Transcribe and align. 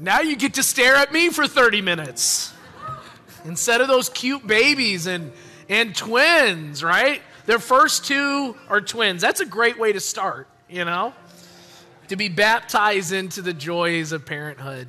Now 0.00 0.20
you 0.20 0.36
get 0.36 0.54
to 0.54 0.62
stare 0.62 0.94
at 0.94 1.12
me 1.12 1.28
for 1.30 1.48
30 1.48 1.82
minutes 1.82 2.52
instead 3.44 3.80
of 3.80 3.88
those 3.88 4.08
cute 4.08 4.46
babies 4.46 5.08
and, 5.08 5.32
and 5.68 5.94
twins, 5.94 6.84
right? 6.84 7.20
Their 7.46 7.58
first 7.58 8.04
two 8.04 8.54
are 8.68 8.80
twins. 8.80 9.20
That's 9.20 9.40
a 9.40 9.46
great 9.46 9.76
way 9.76 9.92
to 9.92 9.98
start, 9.98 10.46
you 10.68 10.84
know? 10.84 11.14
To 12.08 12.16
be 12.16 12.28
baptized 12.28 13.12
into 13.12 13.42
the 13.42 13.52
joys 13.52 14.12
of 14.12 14.24
parenthood. 14.24 14.86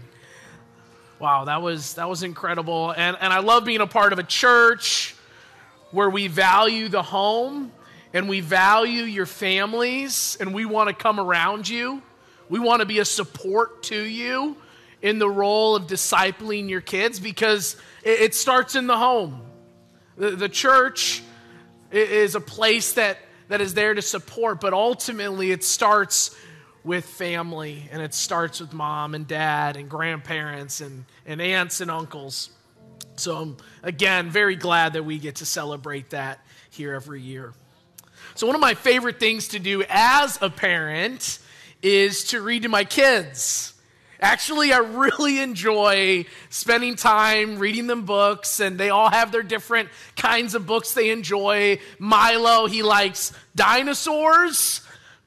Wow, 1.17 1.45
that 1.45 1.61
was 1.61 1.95
that 1.95 2.07
was 2.07 2.23
incredible. 2.23 2.91
And 2.91 3.17
and 3.19 3.33
I 3.33 3.39
love 3.39 3.65
being 3.65 3.81
a 3.81 3.87
part 3.87 4.13
of 4.13 4.19
a 4.19 4.23
church 4.23 5.15
where 5.91 6.09
we 6.09 6.27
value 6.27 6.87
the 6.87 7.01
home 7.01 7.71
and 8.13 8.29
we 8.29 8.39
value 8.39 9.03
your 9.03 9.25
families 9.25 10.37
and 10.39 10.53
we 10.53 10.65
want 10.65 10.87
to 10.87 10.93
come 10.93 11.19
around 11.19 11.67
you. 11.67 12.01
We 12.47 12.59
want 12.59 12.81
to 12.81 12.85
be 12.85 12.99
a 12.99 13.05
support 13.05 13.83
to 13.83 14.01
you 14.01 14.55
in 15.01 15.19
the 15.19 15.29
role 15.29 15.75
of 15.75 15.87
discipling 15.87 16.69
your 16.69 16.81
kids 16.81 17.19
because 17.19 17.75
it, 18.03 18.35
starts 18.35 18.75
in 18.75 18.87
the 18.87 18.97
home. 18.97 19.41
The, 20.17 20.31
the 20.31 20.49
church 20.49 21.23
is 21.91 22.35
a 22.35 22.41
place 22.41 22.93
that, 22.93 23.17
that 23.47 23.61
is 23.61 23.73
there 23.73 23.93
to 23.93 24.01
support, 24.01 24.59
but 24.61 24.73
ultimately 24.73 25.51
it 25.51 25.63
starts 25.63 26.35
with 26.83 27.05
family 27.05 27.87
and 27.91 28.01
it 28.01 28.13
starts 28.13 28.59
with 28.59 28.73
mom 28.73 29.15
and 29.15 29.27
dad 29.27 29.77
and 29.77 29.89
grandparents 29.89 30.81
and, 30.81 31.05
and 31.25 31.41
aunts 31.41 31.81
and 31.81 31.89
uncles. 31.89 32.49
So, 33.15 33.35
I'm, 33.35 33.57
again, 33.83 34.29
very 34.29 34.55
glad 34.55 34.93
that 34.93 35.03
we 35.03 35.17
get 35.17 35.37
to 35.37 35.45
celebrate 35.45 36.11
that 36.11 36.39
here 36.69 36.93
every 36.93 37.21
year. 37.21 37.53
So, 38.35 38.47
one 38.47 38.55
of 38.55 38.61
my 38.61 38.75
favorite 38.75 39.19
things 39.19 39.49
to 39.49 39.59
do 39.59 39.83
as 39.89 40.39
a 40.41 40.49
parent 40.49 41.39
is 41.81 42.25
to 42.25 42.41
read 42.41 42.63
to 42.63 42.69
my 42.69 42.85
kids. 42.85 43.73
Actually, 44.21 44.73
I 44.73 44.79
really 44.79 45.39
enjoy 45.39 46.25
spending 46.49 46.95
time 46.95 47.57
reading 47.57 47.87
them 47.87 48.03
books, 48.05 48.59
and 48.59 48.77
they 48.77 48.89
all 48.89 49.09
have 49.09 49.31
their 49.31 49.43
different 49.43 49.89
kinds 50.17 50.55
of 50.55 50.65
books 50.65 50.93
they 50.93 51.09
enjoy. 51.09 51.79
Milo, 51.99 52.65
he 52.65 52.83
likes 52.83 53.31
dinosaurs, 53.55 54.81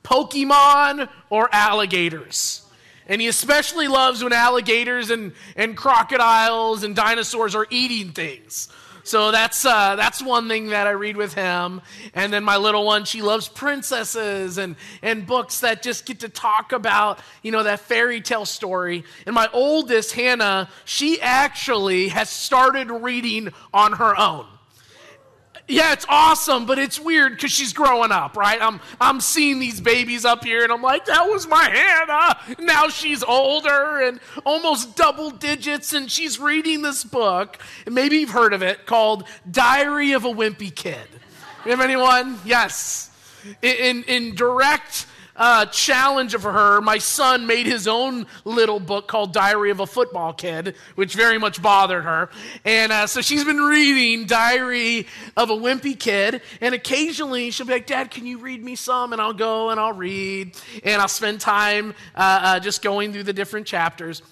Pokemon, 0.05 1.09
or 1.31 1.49
alligators. 1.53 2.67
And 3.09 3.21
he 3.21 3.29
especially 3.29 3.89
loves 3.89 4.23
when 4.23 4.33
alligators 4.33 5.11
and, 5.11 5.33
and 5.57 5.77
crocodiles 5.77 6.85
and 6.85 6.95
dinosaurs 6.95 7.55
are 7.55 7.67
eating 7.71 8.13
things. 8.13 8.69
So 9.05 9.33
that's 9.33 9.65
uh, 9.65 9.97
that's 9.97 10.23
one 10.23 10.49
thing 10.49 10.69
that 10.69 10.87
I 10.87 10.91
read 10.91 11.17
with 11.17 11.35
him. 11.35 11.81
And 12.15 12.33
then 12.33 12.45
my 12.45 12.57
little 12.57 12.85
one, 12.85 13.05
she 13.05 13.23
loves 13.23 13.49
princesses 13.49 14.59
and 14.59 14.77
and 15.03 15.27
books 15.27 15.61
that 15.61 15.83
just 15.83 16.07
get 16.07 16.21
to 16.21 16.29
talk 16.29 16.73
about 16.73 17.19
you 17.43 17.53
know 17.53 17.63
that 17.63 17.81
fairy 17.81 18.21
tale 18.21 18.47
story. 18.47 19.05
And 19.27 19.35
my 19.35 19.49
oldest, 19.53 20.13
Hannah, 20.13 20.69
she 20.85 21.21
actually 21.21 22.09
has 22.09 22.31
started 22.31 22.91
reading 22.91 23.51
on 23.75 23.95
her 23.95 24.19
own 24.19 24.47
yeah, 25.73 25.95
it's 25.95 26.05
awesome, 26.07 26.67
but 26.67 26.79
it's 26.79 27.01
weird 27.01 27.33
because 27.33 27.51
she's 27.51 27.73
growing 27.73 28.13
up, 28.13 28.37
right? 28.37 28.61
I'm, 28.61 28.79
I'm 29.01 29.21
seeing 29.21 29.59
these 29.59 29.81
babies 29.81 30.27
up 30.27 30.45
here, 30.45 30.63
and 30.63 30.71
I'm 30.71 30.83
like, 30.83 31.07
that 31.07 31.25
was 31.25 31.49
my 31.49 31.65
Hannah. 31.65 32.57
Now 32.59 32.89
she's 32.89 33.23
older 33.23 34.01
and 34.01 34.21
almost 34.45 34.97
double 34.97 35.31
digits, 35.31 35.95
and 35.95 36.11
she's 36.11 36.39
reading 36.39 36.83
this 36.83 37.05
book, 37.05 37.59
and 37.87 37.95
maybe 37.95 38.19
you've 38.19 38.31
heard 38.31 38.53
of 38.53 38.63
it, 38.63 38.85
called 38.85 39.25
Diary 39.51 40.13
of 40.13 40.27
a 40.27 40.31
Wimpy 40.31 40.75
Kid. 40.75 41.09
Have 41.65 41.81
anyone? 41.81 42.39
Yes. 42.45 43.11
In, 43.63 44.05
in 44.05 44.35
direct 44.35 45.07
uh, 45.37 45.67
challenge 45.67 46.35
of 46.35 46.43
her, 46.43 46.81
my 46.81 46.99
son 46.99 47.47
made 47.47 47.67
his 47.67 47.89
own 47.89 48.27
little 48.45 48.81
book 48.81 49.09
called 49.09 49.33
Diary 49.33 49.71
of 49.71 49.81
a 49.81 49.87
Football 49.87 50.33
Kid, 50.33 50.75
which 50.95 51.15
very 51.15 51.39
much 51.39 51.63
bothered 51.63 52.05
her. 52.05 52.31
And 52.65 52.93
uh, 52.93 53.07
so 53.07 53.21
she's 53.21 53.45
been 53.45 53.61
reading 53.61 54.27
Diary 54.27 55.07
of 55.37 55.51
a 55.51 55.55
Wimpy 55.55 55.99
Kid, 55.99 56.43
and 56.61 56.75
occasionally 56.75 57.51
she'll 57.51 57.67
be 57.67 57.73
like, 57.73 57.87
Dad, 57.87 58.11
can 58.11 58.27
you 58.27 58.39
read 58.39 58.63
me 58.63 58.77
some? 58.77 59.13
And 59.13 59.23
I'll 59.23 59.33
go 59.33 59.71
and 59.71 59.81
I'll 59.81 59.93
read, 59.93 60.57
and 60.85 61.01
I'll 61.01 61.09
spend 61.09 61.41
time 61.41 61.95
uh, 62.15 62.41
uh 62.43 62.61
just 62.61 62.83
going 62.83 63.13
through 63.13 63.25
the 63.25 63.33
different 63.33 63.67
chapters. 63.67 64.23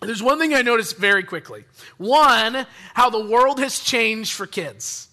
There's 0.00 0.22
one 0.22 0.38
thing 0.38 0.54
I 0.54 0.62
noticed 0.62 0.96
very 0.96 1.22
quickly. 1.22 1.64
One, 1.96 2.66
how 2.92 3.10
the 3.10 3.24
world 3.24 3.58
has 3.60 3.80
changed 3.80 4.32
for 4.32 4.46
kids. 4.46 5.08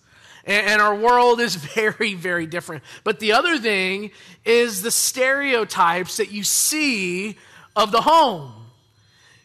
And 0.45 0.81
our 0.81 0.95
world 0.95 1.39
is 1.39 1.55
very, 1.75 2.13
very 2.13 2.45
different. 2.45 2.83
But 3.03 3.19
the 3.19 3.33
other 3.33 3.57
thing 3.57 4.11
is 4.45 4.81
the 4.81 4.91
stereotypes 4.91 6.17
that 6.17 6.31
you 6.31 6.43
see 6.43 7.37
of 7.75 7.91
the 7.91 8.01
home. 8.01 8.53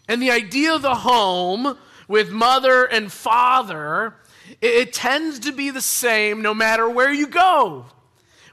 And 0.09 0.23
the 0.23 0.31
idea 0.31 0.75
of 0.75 0.83
the 0.83 0.95
home 0.95 1.77
with 2.09 2.31
mother 2.31 2.85
and 2.85 3.11
father, 3.11 4.15
it, 4.61 4.93
tends 4.93 5.41
to 5.41 5.53
be 5.53 5.71
the 5.71 5.81
same 5.81 6.43
no 6.43 6.55
matter 6.55 6.89
where 6.89 7.13
you 7.13 7.27
go. 7.27 7.87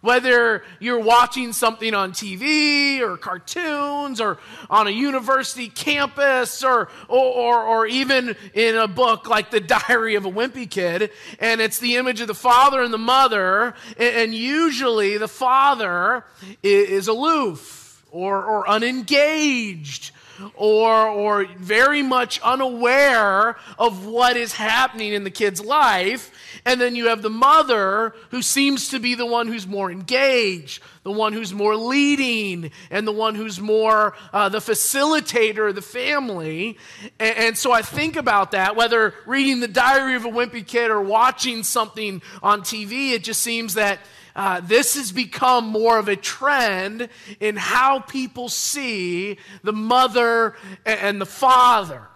Whether 0.04 0.66
you're 0.82 1.00
watching 1.00 1.54
something 1.54 1.94
on 1.94 2.12
TV 2.12 3.00
or 3.00 3.16
cartoons 3.16 4.20
or 4.20 4.38
on 4.70 4.86
a 4.88 4.90
university 4.90 5.70
campus 5.70 6.62
or, 6.62 6.90
or, 7.08 7.64
or, 7.64 7.88
even 7.88 8.36
in 8.54 8.76
a 8.76 8.90
book 8.90 9.30
like 9.30 9.50
The 9.50 9.62
Diary 9.62 10.16
of 10.16 10.26
a 10.26 10.30
Wimpy 10.30 10.70
Kid, 10.70 11.10
and 11.40 11.62
it's 11.62 11.80
the 11.80 11.96
image 11.96 12.20
of 12.20 12.28
the 12.28 12.36
father 12.36 12.82
and 12.82 12.94
the 12.94 12.98
mother, 12.98 13.76
and 13.96 14.36
usually 14.36 15.18
the 15.18 15.30
father 15.30 16.26
is 16.62 17.08
aloof 17.08 18.04
or, 18.12 18.44
or 18.44 18.70
unengaged 18.70 20.12
or, 20.56 21.08
or 21.08 21.46
very 21.58 22.02
much 22.02 22.40
unaware 22.42 23.58
of 23.78 24.06
what 24.06 24.38
is 24.38 24.54
happening 24.54 25.14
in 25.14 25.24
the 25.24 25.32
kid's 25.32 25.64
life. 25.64 26.32
And 26.66 26.80
then 26.80 26.96
you 26.96 27.08
have 27.08 27.22
the 27.22 27.30
mother 27.30 28.16
who 28.32 28.42
seems 28.42 28.90
to 28.90 29.00
be 29.00 29.16
the 29.16 29.26
one 29.26 29.48
who's 29.48 29.68
more 29.68 29.92
engaged, 29.92 30.82
the 31.04 31.12
one 31.12 31.34
who's 31.34 31.54
more 31.54 31.76
leading, 31.76 32.72
and 32.90 33.08
the 33.08 33.12
one 33.12 33.36
who's 33.36 33.60
more 33.60 34.16
uh, 34.32 34.50
the 34.50 34.60
facilitator 34.60 35.70
of 35.70 35.76
the 35.76 35.82
family. 35.82 36.78
And, 37.20 37.38
and 37.38 37.58
so 37.58 37.72
I 37.72 37.82
think 37.82 38.16
about 38.16 38.52
that, 38.52 38.76
whether 38.76 39.14
reading 39.26 39.60
the 39.60 39.68
diary 39.68 40.16
of 40.16 40.26
a 40.26 40.30
wimpy 40.30 40.66
kid 40.66 40.90
or 40.90 41.02
watching 41.02 41.64
something 41.64 42.22
on 42.42 42.62
TV, 42.62 43.12
it 43.12 43.24
just 43.24 43.42
seems 43.42 43.74
that 43.74 44.00
uh, 44.36 44.62
this 44.62 44.96
has 44.96 45.12
become 45.12 45.66
more 45.66 45.98
of 45.98 46.08
a 46.08 46.16
trend 46.16 47.10
in 47.40 47.56
how 47.56 48.00
people 48.00 48.50
see 48.50 49.38
the 49.64 49.74
mother 49.74 50.56
and 50.86 51.22
the 51.22 51.26
father. 51.26 52.08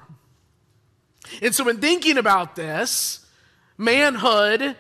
And 1.42 1.54
so, 1.54 1.68
in 1.68 1.78
thinking 1.78 2.18
about 2.18 2.56
this, 2.56 3.26
manhood 3.78 4.76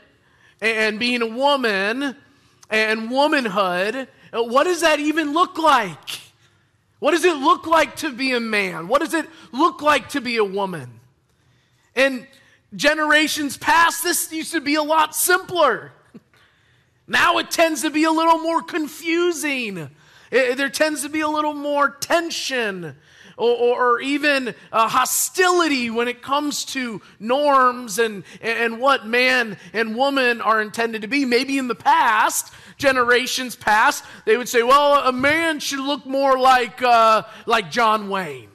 and 0.61 0.99
being 0.99 1.21
a 1.21 1.27
woman 1.27 2.15
and 2.69 3.11
womanhood, 3.11 4.07
what 4.31 4.63
does 4.63 4.81
that 4.81 4.99
even 4.99 5.33
look 5.33 5.57
like? 5.57 6.21
What 6.99 7.11
does 7.11 7.25
it 7.25 7.37
look 7.37 7.67
like 7.67 7.97
to 7.97 8.11
be 8.11 8.31
a 8.31 8.39
man? 8.39 8.87
What 8.87 9.01
does 9.01 9.13
it 9.13 9.27
look 9.51 9.81
like 9.81 10.09
to 10.09 10.21
be 10.21 10.37
a 10.37 10.43
woman? 10.43 10.99
And 11.95 12.27
generations 12.75 13.57
past, 13.57 14.03
this 14.03 14.31
used 14.31 14.51
to 14.53 14.61
be 14.61 14.75
a 14.75 14.83
lot 14.83 15.15
simpler. 15.15 15.93
Now 17.07 17.37
it 17.37 17.49
tends 17.49 17.81
to 17.83 17.89
be 17.89 18.03
a 18.03 18.11
little 18.11 18.39
more 18.39 18.61
confusing. 18.61 19.89
It, 20.29 20.57
there 20.57 20.69
tends 20.69 21.03
to 21.03 21.09
be 21.09 21.21
a 21.21 21.27
little 21.29 21.53
more 21.53 21.89
tension 21.89 22.95
or, 23.37 23.55
or 23.55 24.01
even 24.01 24.53
uh, 24.71 24.89
hostility 24.89 25.89
when 25.89 26.07
it 26.07 26.21
comes 26.21 26.65
to 26.65 27.01
norms 27.19 27.99
and, 27.99 28.23
and 28.41 28.79
what 28.79 29.05
man 29.05 29.57
and 29.73 29.95
woman 29.95 30.41
are 30.41 30.61
intended 30.61 31.03
to 31.03 31.07
be. 31.07 31.23
Maybe 31.23 31.57
in 31.57 31.67
the 31.67 31.75
past, 31.75 32.53
generations 32.77 33.55
past, 33.55 34.03
they 34.25 34.35
would 34.35 34.49
say, 34.49 34.63
well, 34.63 35.07
a 35.07 35.13
man 35.13 35.59
should 35.59 35.79
look 35.79 36.05
more 36.05 36.37
like, 36.37 36.81
uh, 36.81 37.23
like 37.45 37.71
John 37.71 38.09
Wayne. 38.09 38.49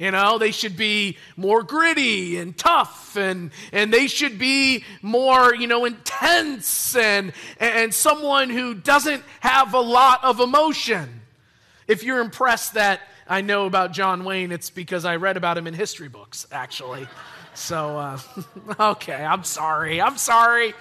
You 0.00 0.10
know, 0.10 0.38
they 0.38 0.50
should 0.50 0.78
be 0.78 1.18
more 1.36 1.62
gritty 1.62 2.38
and 2.38 2.56
tough 2.56 3.18
and, 3.18 3.50
and 3.70 3.92
they 3.92 4.06
should 4.06 4.38
be 4.38 4.82
more, 5.02 5.54
you 5.54 5.66
know, 5.66 5.84
intense 5.84 6.96
and, 6.96 7.34
and 7.58 7.92
someone 7.92 8.48
who 8.48 8.72
doesn't 8.72 9.22
have 9.40 9.74
a 9.74 9.80
lot 9.80 10.24
of 10.24 10.40
emotion. 10.40 11.20
If 11.86 12.02
you're 12.02 12.20
impressed 12.20 12.74
that 12.74 13.02
I 13.28 13.42
know 13.42 13.66
about 13.66 13.92
John 13.92 14.24
Wayne, 14.24 14.52
it's 14.52 14.70
because 14.70 15.04
I 15.04 15.16
read 15.16 15.36
about 15.36 15.58
him 15.58 15.66
in 15.66 15.74
history 15.74 16.08
books, 16.08 16.46
actually. 16.50 17.06
So, 17.60 17.98
uh, 17.98 18.18
okay, 18.80 19.22
I'm 19.22 19.44
sorry. 19.44 20.00
I'm 20.00 20.16
sorry. 20.16 20.72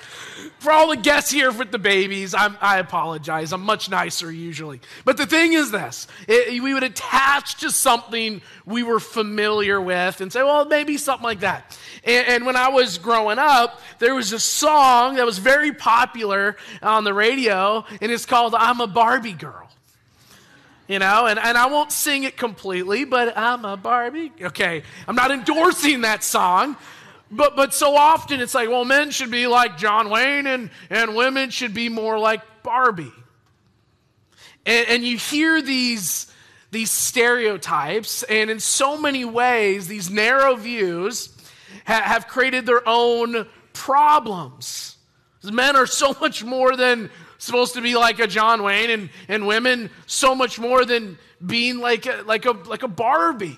For 0.59 0.71
all 0.71 0.89
the 0.89 0.97
guests 0.97 1.29
here 1.29 1.51
with 1.51 1.71
the 1.71 1.77
babies, 1.77 2.33
I'm, 2.33 2.57
i 2.61 2.79
apologize. 2.79 3.51
I'm 3.51 3.61
much 3.61 3.89
nicer 3.89 4.31
usually. 4.31 4.79
But 5.03 5.17
the 5.17 5.25
thing 5.25 5.53
is 5.53 5.71
this 5.71 6.07
it, 6.27 6.63
we 6.63 6.73
would 6.73 6.83
attach 6.83 7.59
to 7.61 7.69
something 7.69 8.41
we 8.65 8.83
were 8.83 9.01
familiar 9.01 9.81
with 9.81 10.21
and 10.21 10.31
say, 10.31 10.41
well, 10.41 10.63
maybe 10.65 10.97
something 10.97 11.23
like 11.23 11.41
that. 11.41 11.77
And, 12.05 12.27
and 12.27 12.45
when 12.45 12.55
I 12.55 12.69
was 12.69 12.97
growing 12.97 13.39
up, 13.39 13.81
there 13.99 14.15
was 14.15 14.31
a 14.31 14.39
song 14.39 15.15
that 15.15 15.25
was 15.25 15.37
very 15.37 15.73
popular 15.73 16.55
on 16.81 17.03
the 17.03 17.13
radio, 17.13 17.85
and 18.01 18.09
it's 18.09 18.25
called 18.25 18.55
I'm 18.55 18.79
a 18.79 18.87
Barbie 18.87 19.33
Girl 19.33 19.69
you 20.89 20.97
know, 20.97 21.27
and, 21.27 21.37
and 21.37 21.55
I 21.55 21.67
won't 21.67 21.91
sing 21.91 22.23
it 22.23 22.35
completely, 22.35 23.05
but 23.05 23.37
I'm 23.37 23.63
a 23.63 23.77
Barbie. 23.77 24.31
Okay, 24.41 24.81
I'm 25.07 25.15
not 25.15 25.29
endorsing 25.29 26.01
that 26.01 26.23
song, 26.23 26.75
but, 27.29 27.55
but 27.55 27.75
so 27.75 27.95
often 27.95 28.41
it's 28.41 28.55
like, 28.55 28.69
well, 28.69 28.83
men 28.85 29.11
should 29.11 29.29
be 29.29 29.45
like 29.45 29.77
John 29.77 30.09
Wayne 30.09 30.47
and, 30.47 30.71
and 30.89 31.15
women 31.15 31.51
should 31.51 31.75
be 31.75 31.89
more 31.89 32.17
like 32.17 32.41
Barbie. 32.63 33.13
And, 34.65 34.87
and 34.89 35.03
you 35.03 35.17
hear 35.17 35.61
these, 35.61 36.25
these 36.71 36.89
stereotypes, 36.89 38.23
and 38.23 38.49
in 38.49 38.59
so 38.59 38.99
many 38.99 39.25
ways, 39.25 39.87
these 39.87 40.09
narrow 40.09 40.55
views 40.55 41.29
ha- 41.85 42.01
have 42.03 42.27
created 42.27 42.65
their 42.65 42.81
own 42.89 43.47
problems. 43.73 44.97
Men 45.43 45.75
are 45.75 45.87
so 45.87 46.15
much 46.19 46.43
more 46.43 46.75
than 46.75 47.11
supposed 47.39 47.73
to 47.73 47.81
be 47.81 47.95
like 47.95 48.19
a 48.19 48.27
John 48.27 48.61
Wayne, 48.61 48.91
and, 48.91 49.09
and 49.27 49.47
women 49.47 49.89
so 50.05 50.35
much 50.35 50.59
more 50.59 50.85
than 50.85 51.17
being 51.43 51.79
like 51.79 52.05
a, 52.05 52.23
like 52.27 52.45
a, 52.45 52.51
like 52.51 52.83
a 52.83 52.87
Barbie. 52.87 53.57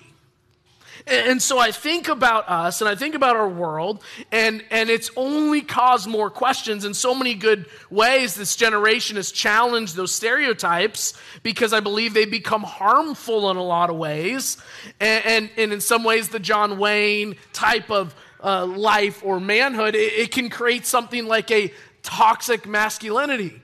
And, 1.06 1.30
and 1.30 1.42
so 1.42 1.58
I 1.58 1.72
think 1.72 2.08
about 2.08 2.48
us 2.48 2.80
and 2.80 2.88
I 2.88 2.94
think 2.94 3.14
about 3.14 3.36
our 3.36 3.48
world, 3.48 4.02
and, 4.30 4.64
and 4.70 4.88
it's 4.88 5.10
only 5.16 5.62
caused 5.62 6.06
more 6.06 6.30
questions 6.30 6.84
in 6.84 6.94
so 6.94 7.14
many 7.14 7.34
good 7.34 7.66
ways. 7.90 8.34
This 8.34 8.56
generation 8.56 9.16
has 9.16 9.32
challenged 9.32 9.96
those 9.96 10.14
stereotypes 10.14 11.14
because 11.42 11.72
I 11.72 11.80
believe 11.80 12.14
they 12.14 12.24
become 12.24 12.62
harmful 12.62 13.50
in 13.50 13.56
a 13.56 13.64
lot 13.64 13.90
of 13.90 13.96
ways. 13.96 14.58
And, 15.00 15.26
and, 15.26 15.50
and 15.56 15.72
in 15.72 15.80
some 15.80 16.04
ways, 16.04 16.28
the 16.28 16.40
John 16.40 16.78
Wayne 16.78 17.36
type 17.52 17.90
of 17.90 18.14
uh, 18.42 18.66
life 18.66 19.22
or 19.24 19.40
manhood, 19.40 19.94
it, 19.94 20.12
it 20.12 20.30
can 20.30 20.50
create 20.50 20.86
something 20.86 21.26
like 21.26 21.50
a 21.50 21.72
toxic 22.02 22.66
masculinity. 22.66 23.61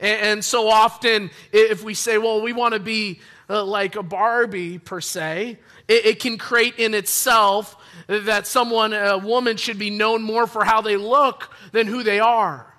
And, 0.00 0.42
so 0.42 0.68
often, 0.68 1.30
if 1.52 1.84
we 1.84 1.92
say, 1.92 2.16
well, 2.16 2.40
we 2.40 2.54
want 2.54 2.72
to 2.72 2.80
be 2.80 3.20
uh, 3.50 3.64
like 3.64 3.96
a 3.96 4.02
Barbie 4.02 4.78
per 4.78 5.00
se, 5.00 5.58
it 5.88 6.20
can 6.20 6.38
create 6.38 6.78
in 6.78 6.94
itself 6.94 7.76
that 8.06 8.46
someone, 8.46 8.94
a 8.94 9.18
woman, 9.18 9.58
should 9.58 9.78
be 9.78 9.90
known 9.90 10.22
more 10.22 10.46
for 10.46 10.64
how 10.64 10.80
they 10.80 10.96
look 10.96 11.52
than 11.72 11.86
who 11.86 12.02
they 12.02 12.18
are 12.18 12.74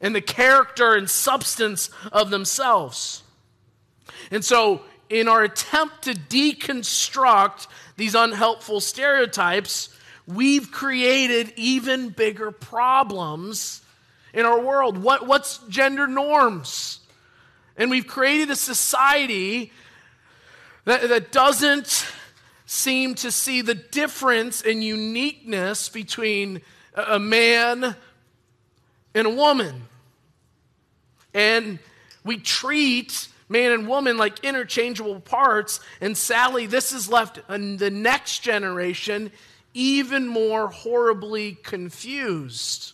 and 0.00 0.14
the 0.14 0.20
character 0.20 0.94
and 0.94 1.10
substance 1.10 1.90
of 2.12 2.30
themselves. 2.30 3.22
And 4.30 4.44
so, 4.44 4.82
in 5.10 5.26
our 5.26 5.42
attempt 5.42 6.02
to 6.02 6.12
deconstruct 6.12 7.66
these 7.96 8.14
unhelpful 8.14 8.80
stereotypes, 8.80 9.88
we've 10.26 10.70
created 10.70 11.52
even 11.56 12.10
bigger 12.10 12.50
problems 12.52 13.82
in 14.32 14.46
our 14.46 14.60
world? 14.60 14.98
What, 14.98 15.26
what's 15.26 15.58
gender 15.68 16.06
norms? 16.06 17.00
And 17.76 17.90
we've 17.90 18.06
created 18.06 18.50
a 18.50 18.56
society 18.56 19.72
that, 20.84 21.08
that 21.08 21.32
doesn't 21.32 22.06
seem 22.66 23.14
to 23.14 23.30
see 23.30 23.62
the 23.62 23.74
difference 23.74 24.62
and 24.62 24.82
uniqueness 24.82 25.88
between 25.88 26.60
a 26.94 27.18
man 27.18 27.96
and 29.14 29.26
a 29.26 29.30
woman. 29.30 29.82
And 31.32 31.78
we 32.24 32.36
treat 32.38 33.28
man 33.48 33.72
and 33.72 33.88
woman 33.88 34.18
like 34.18 34.44
interchangeable 34.44 35.20
parts. 35.20 35.80
And 36.00 36.16
sadly, 36.16 36.66
this 36.66 36.92
has 36.92 37.08
left 37.08 37.40
the 37.48 37.90
next 37.90 38.40
generation 38.40 39.30
even 39.74 40.26
more 40.26 40.68
horribly 40.68 41.52
confused. 41.52 42.92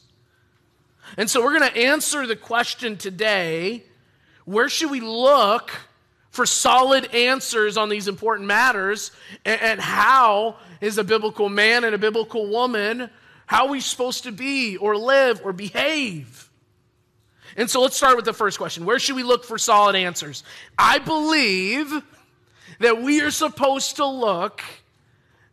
And 1.16 1.30
so 1.30 1.42
we're 1.42 1.58
going 1.58 1.70
to 1.70 1.78
answer 1.78 2.26
the 2.26 2.36
question 2.36 2.96
today 2.96 3.84
where 4.44 4.68
should 4.68 4.90
we 4.90 5.00
look 5.00 5.70
for 6.30 6.44
solid 6.44 7.14
answers 7.14 7.76
on 7.76 7.88
these 7.88 8.08
important 8.08 8.48
matters? 8.48 9.10
And, 9.44 9.80
how 9.80 10.56
is 10.80 10.98
a 10.98 11.04
biblical 11.04 11.48
man 11.48 11.84
and 11.84 11.94
a 11.94 11.98
biblical 11.98 12.48
woman, 12.48 13.08
how 13.46 13.66
are 13.66 13.70
we 13.70 13.80
supposed 13.80 14.24
to 14.24 14.32
be 14.32 14.76
or 14.76 14.96
live 14.96 15.40
or 15.44 15.52
behave? 15.52 16.50
And 17.56 17.70
so 17.70 17.80
let's 17.80 17.96
start 17.96 18.16
with 18.16 18.24
the 18.24 18.32
first 18.32 18.58
question 18.58 18.84
Where 18.84 18.98
should 18.98 19.16
we 19.16 19.22
look 19.22 19.44
for 19.44 19.58
solid 19.58 19.96
answers? 19.96 20.42
I 20.76 20.98
believe 20.98 21.92
that 22.80 23.00
we 23.00 23.20
are 23.22 23.30
supposed 23.30 23.96
to 23.96 24.06
look 24.06 24.60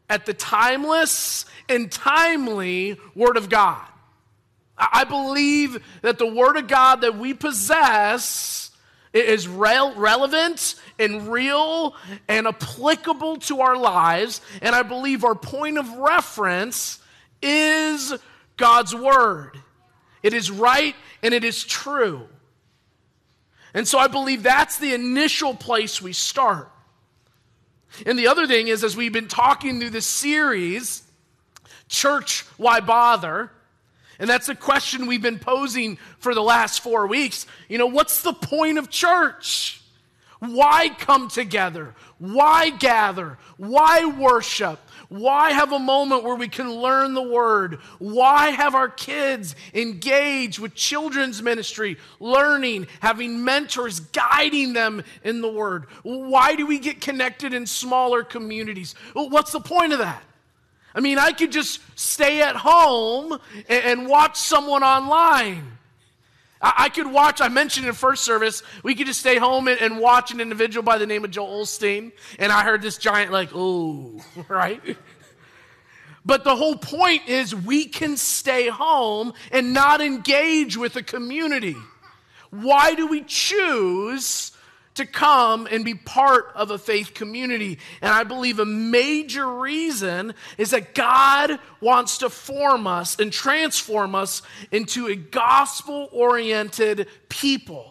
at 0.10 0.25
the 0.25 0.34
timeless 0.34 1.46
and 1.69 1.92
timely 1.92 3.00
Word 3.16 3.38
of 3.38 3.50
God. 3.50 3.86
I 4.92 5.04
believe 5.04 5.83
that 6.01 6.18
the 6.18 6.25
Word 6.25 6.57
of 6.57 6.68
God 6.68 7.01
that 7.01 7.18
we 7.18 7.33
possess 7.33 8.72
is 9.13 9.48
rel- 9.48 9.94
relevant 9.95 10.75
and 10.98 11.31
real 11.31 11.95
and 12.28 12.48
applicable 12.48 13.38
to 13.38 13.62
our 13.62 13.78
lives. 13.78 14.42
And 14.62 14.74
I 14.74 14.83
believe 14.83 15.24
our 15.24 15.36
point 15.36 15.78
of 15.78 15.88
reference 15.98 17.00
is 17.42 18.13
God's 18.57 18.95
Word. 18.95 19.60
It 20.24 20.33
is 20.33 20.50
right 20.50 20.95
and 21.22 21.34
it 21.34 21.44
is 21.44 21.63
true. 21.63 22.27
And 23.74 23.88
so 23.88 24.00
I 24.00 24.07
believe 24.07 24.44
that's 24.44 24.77
the 24.77 24.94
initial 24.94 25.54
place 25.54 26.01
we 26.01 26.13
start. 26.13 26.72
And 28.06 28.18
the 28.18 28.27
other 28.27 28.48
thing 28.48 28.68
is, 28.68 28.84
as 28.84 28.95
we've 28.95 29.13
been 29.13 29.27
talking 29.27 29.80
through 29.80 29.89
this 29.92 30.07
series, 30.07 31.04
Church, 31.89 32.45
Why 32.57 32.80
Bother? 32.80 33.51
And 34.21 34.29
that's 34.29 34.50
a 34.50 34.56
question 34.56 35.07
we've 35.07 35.21
been 35.21 35.39
posing 35.39 35.97
for 36.19 36.35
the 36.35 36.44
last 36.44 36.81
four 36.81 37.07
weeks. 37.07 37.47
You 37.68 37.79
know, 37.79 37.88
what's 37.88 38.21
the 38.21 38.33
point 38.33 38.77
of 38.77 38.91
church? 38.91 39.81
Why 40.38 40.89
come 40.89 41.27
together? 41.27 41.96
Why 42.19 42.69
gather? 42.69 43.39
Why 43.57 44.05
worship? 44.05 44.79
Why 45.10 45.51
have 45.51 45.72
a 45.72 45.79
moment 45.79 46.24
where 46.24 46.36
we 46.36 46.50
can 46.50 46.72
learn 46.72 47.15
the 47.15 47.24
word? 47.24 47.79
Why 47.98 48.51
have 48.51 48.75
our 48.75 48.89
kids 48.89 49.55
engage 49.74 50.60
with 50.60 50.75
children's 50.75 51.41
ministry, 51.41 51.98
learning, 52.19 52.88
having 53.00 53.43
mentors 53.43 54.01
guiding 54.01 54.74
them 54.74 55.03
in 55.24 55.41
the 55.41 55.51
word? 55.51 55.86
Why 56.03 56.55
do 56.55 56.67
we 56.67 56.77
get 56.77 57.01
connected 57.01 57.55
in 57.55 57.65
smaller 57.65 58.24
communities? 58.24 58.93
What's 59.13 59.51
the 59.51 59.60
point 59.60 59.93
of 59.93 60.00
that? 60.00 60.24
I 60.93 61.00
mean, 61.00 61.17
I 61.17 61.31
could 61.31 61.51
just 61.51 61.79
stay 61.98 62.41
at 62.41 62.55
home 62.55 63.33
and, 63.69 63.83
and 63.86 64.07
watch 64.07 64.38
someone 64.38 64.83
online. 64.83 65.77
I, 66.62 66.74
I, 66.77 66.89
could 66.89 67.07
watch, 67.07 67.41
I 67.41 67.48
mentioned 67.48 67.88
in 67.88 67.93
first 67.93 68.24
service, 68.24 68.62
we 68.83 68.95
could 68.95 69.07
just 69.07 69.19
stay 69.19 69.38
home 69.38 69.67
and, 69.67 69.79
and 69.79 70.00
watch 70.00 70.31
an 70.31 70.41
individual 70.41 70.83
by 70.83 70.98
the 70.98 71.07
name 71.07 71.24
of 71.24 71.31
Joel 71.31 71.63
Osteen. 71.63 72.12
And 72.39 72.51
I 72.51 72.63
heard 72.63 72.81
this 72.81 72.98
giant, 72.98 73.31
like, 73.31 73.53
ooh, 73.55 74.21
right? 74.48 74.81
But 76.25 76.43
the 76.43 76.55
whole 76.55 76.75
point 76.75 77.27
is 77.27 77.55
we 77.55 77.86
can 77.86 78.15
stay 78.15 78.67
home 78.67 79.33
and 79.51 79.74
not 79.74 80.01
engage 80.01 80.77
with 80.77 80.93
the 80.93 81.03
community. 81.03 81.75
Why 82.51 82.93
do 82.95 83.07
we 83.07 83.24
choose 83.24 84.50
to 84.95 85.05
come 85.05 85.67
and 85.71 85.86
be 85.86 85.95
part 85.95 86.51
of 86.55 86.71
a 86.71 86.77
faith 86.77 87.13
community. 87.13 87.79
And 88.01 88.12
I 88.12 88.24
believe 88.24 88.60
a 88.60 88.65
major 88.65 89.48
reason 89.48 90.33
is 90.57 90.71
that 90.71 90.93
God 90.93 91.60
wants 91.79 92.19
to 92.19 92.29
form 92.29 92.88
us 92.88 93.19
and 93.19 93.31
transform 93.31 94.15
us 94.15 94.41
into 94.71 95.07
a 95.07 95.15
gospel 95.15 96.10
oriented 96.12 97.07
people. 97.29 97.88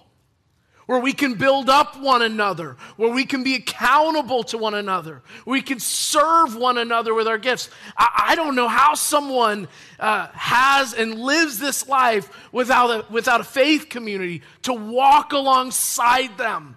Where 0.87 0.99
we 0.99 1.13
can 1.13 1.35
build 1.35 1.71
up 1.71 2.01
one 2.01 2.21
another, 2.21 2.77
where 2.97 3.13
we 3.13 3.25
can 3.25 3.45
be 3.45 3.55
accountable 3.55 4.43
to 4.43 4.59
one 4.59 4.75
another, 4.75 5.23
we 5.47 5.63
can 5.63 5.79
serve 5.79 6.57
one 6.57 6.79
another 6.79 7.15
with 7.15 7.29
our 7.29 7.39
gifts. 7.39 7.71
I, 7.97 8.31
I 8.31 8.35
don't 8.35 8.57
know 8.57 8.67
how 8.67 8.95
someone 8.95 9.69
uh, 10.01 10.27
has 10.33 10.93
and 10.93 11.15
lives 11.21 11.61
this 11.61 11.87
life 11.87 12.29
without 12.51 12.91
a, 12.91 13.05
without 13.09 13.41
a 13.41 13.45
faith 13.45 13.89
community 13.89 14.43
to 14.63 14.73
walk 14.73 15.33
alongside 15.33 16.37
them 16.37 16.77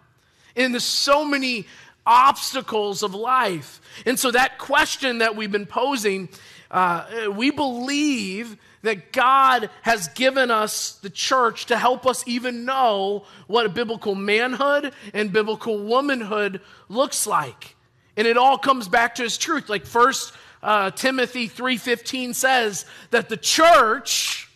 in 0.56 0.72
the 0.72 0.80
so 0.80 1.26
many 1.26 1.68
obstacles 2.06 3.04
of 3.04 3.14
life. 3.14 3.82
And 4.06 4.20
so, 4.20 4.32
that 4.32 4.58
question 4.58 5.20
that 5.20 5.36
we've 5.36 5.52
been 5.52 5.66
posing, 5.66 6.30
uh, 6.72 7.30
we 7.36 7.52
believe 7.52 8.58
that 8.82 9.14
God 9.14 9.70
has 9.82 10.10
given 10.10 10.52
us 10.52 10.94
the 11.02 11.10
church 11.10 11.68
to 11.68 11.78
help 11.78 12.06
us 12.06 12.24
even 12.28 12.66
know 12.66 13.26
what 13.48 13.66
a 13.66 13.70
biblical 13.70 14.14
manhood 14.14 14.94
and 15.14 15.32
biblical 15.32 15.82
womanhood 15.82 16.60
looks 16.90 17.26
like. 17.26 17.76
And 18.18 18.28
it 18.28 18.38
all 18.38 18.58
comes 18.58 18.90
back 18.90 19.16
to 19.16 19.24
his 19.24 19.38
truth. 19.38 19.70
Like 19.70 19.86
First 19.86 20.34
uh, 20.62 20.92
Timothy 20.92 21.48
3:15 21.48 22.36
says 22.36 22.86
that 23.12 23.30
the 23.30 23.38
church 23.38 24.50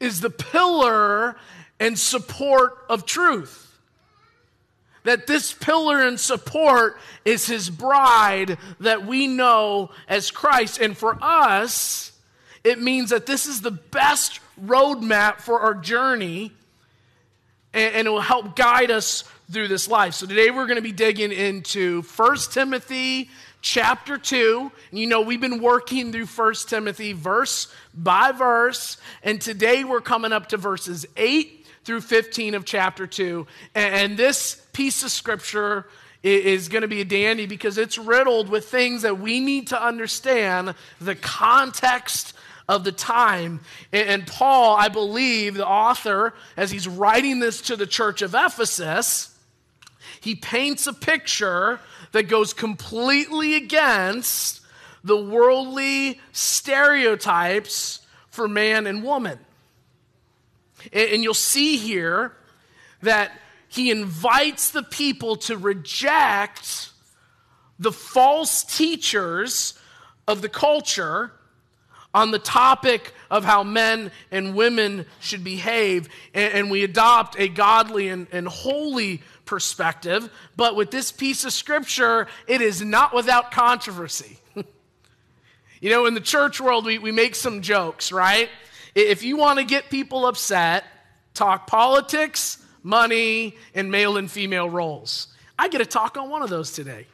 is 0.00 0.20
the 0.20 0.30
pillar 0.30 1.36
and 1.80 1.98
support 1.98 2.84
of 2.88 3.06
truth 3.06 3.65
that 5.06 5.28
this 5.28 5.52
pillar 5.52 6.02
and 6.02 6.18
support 6.18 6.98
is 7.24 7.46
his 7.46 7.70
bride 7.70 8.58
that 8.80 9.06
we 9.06 9.28
know 9.28 9.90
as 10.08 10.32
Christ. 10.32 10.80
And 10.80 10.98
for 10.98 11.16
us, 11.22 12.10
it 12.64 12.82
means 12.82 13.10
that 13.10 13.24
this 13.24 13.46
is 13.46 13.60
the 13.60 13.70
best 13.70 14.40
roadmap 14.60 15.40
for 15.40 15.60
our 15.60 15.74
journey 15.74 16.50
and, 17.72 17.94
and 17.94 18.06
it 18.08 18.10
will 18.10 18.20
help 18.20 18.56
guide 18.56 18.90
us 18.90 19.22
through 19.50 19.68
this 19.68 19.86
life. 19.86 20.14
So 20.14 20.26
today 20.26 20.50
we're 20.50 20.66
going 20.66 20.76
to 20.76 20.82
be 20.82 20.92
digging 20.92 21.30
into 21.30 22.02
1 22.02 22.36
Timothy 22.50 23.30
chapter 23.60 24.18
2. 24.18 24.72
And 24.90 24.98
you 24.98 25.06
know, 25.06 25.20
we've 25.20 25.40
been 25.40 25.62
working 25.62 26.10
through 26.10 26.26
1 26.26 26.54
Timothy 26.66 27.12
verse 27.12 27.72
by 27.94 28.32
verse. 28.32 28.96
And 29.22 29.40
today 29.40 29.84
we're 29.84 30.00
coming 30.00 30.32
up 30.32 30.48
to 30.48 30.56
verses 30.56 31.06
8 31.16 31.65
through 31.86 32.00
15 32.00 32.54
of 32.54 32.64
chapter 32.64 33.06
2. 33.06 33.46
And 33.76 34.16
this 34.16 34.60
piece 34.72 35.04
of 35.04 35.10
scripture 35.12 35.86
is 36.20 36.68
going 36.68 36.82
to 36.82 36.88
be 36.88 37.00
a 37.00 37.04
dandy 37.04 37.46
because 37.46 37.78
it's 37.78 37.96
riddled 37.96 38.48
with 38.48 38.68
things 38.68 39.02
that 39.02 39.20
we 39.20 39.38
need 39.38 39.68
to 39.68 39.80
understand 39.80 40.74
the 41.00 41.14
context 41.14 42.34
of 42.68 42.82
the 42.82 42.90
time. 42.90 43.60
And 43.92 44.26
Paul, 44.26 44.74
I 44.74 44.88
believe, 44.88 45.54
the 45.54 45.66
author, 45.66 46.34
as 46.56 46.72
he's 46.72 46.88
writing 46.88 47.38
this 47.38 47.62
to 47.62 47.76
the 47.76 47.86
church 47.86 48.20
of 48.20 48.34
Ephesus, 48.34 49.32
he 50.20 50.34
paints 50.34 50.88
a 50.88 50.92
picture 50.92 51.78
that 52.10 52.24
goes 52.24 52.52
completely 52.52 53.54
against 53.54 54.60
the 55.04 55.16
worldly 55.16 56.20
stereotypes 56.32 58.00
for 58.28 58.48
man 58.48 58.88
and 58.88 59.04
woman. 59.04 59.38
And 60.92 61.22
you'll 61.22 61.34
see 61.34 61.76
here 61.76 62.32
that 63.02 63.32
he 63.68 63.90
invites 63.90 64.70
the 64.70 64.82
people 64.82 65.36
to 65.36 65.56
reject 65.56 66.90
the 67.78 67.92
false 67.92 68.64
teachers 68.64 69.78
of 70.26 70.42
the 70.42 70.48
culture 70.48 71.32
on 72.14 72.30
the 72.30 72.38
topic 72.38 73.12
of 73.30 73.44
how 73.44 73.62
men 73.62 74.10
and 74.30 74.54
women 74.54 75.04
should 75.20 75.44
behave, 75.44 76.08
and, 76.32 76.70
we 76.70 76.82
adopt 76.82 77.38
a 77.38 77.46
godly 77.46 78.08
and, 78.08 78.48
holy 78.48 79.22
perspective. 79.44 80.30
But 80.56 80.76
with 80.76 80.90
this 80.90 81.12
piece 81.12 81.44
of 81.44 81.52
scripture, 81.52 82.26
it 82.46 82.62
is 82.62 82.80
not 82.80 83.14
without 83.14 83.50
controversy. 83.50 84.38
you 85.80 85.90
know, 85.90 86.06
in 86.06 86.14
the 86.14 86.20
church 86.20 86.58
world, 86.58 86.86
we, 86.86 86.98
we 86.98 87.12
make 87.12 87.34
some 87.34 87.60
jokes, 87.60 88.10
right? 88.10 88.48
If 88.96 89.22
you 89.22 89.36
want 89.36 89.58
to 89.58 89.64
get 89.64 89.90
people 89.90 90.26
upset, 90.26 90.84
talk 91.34 91.66
politics, 91.66 92.64
money, 92.82 93.56
and 93.74 93.90
male 93.90 94.16
and 94.16 94.30
female 94.30 94.70
roles. 94.70 95.28
I 95.58 95.68
get 95.68 95.82
a 95.82 95.86
talk 95.86 96.16
on 96.16 96.30
one 96.30 96.42
of 96.42 96.48
those 96.48 96.72
today. 96.72 97.06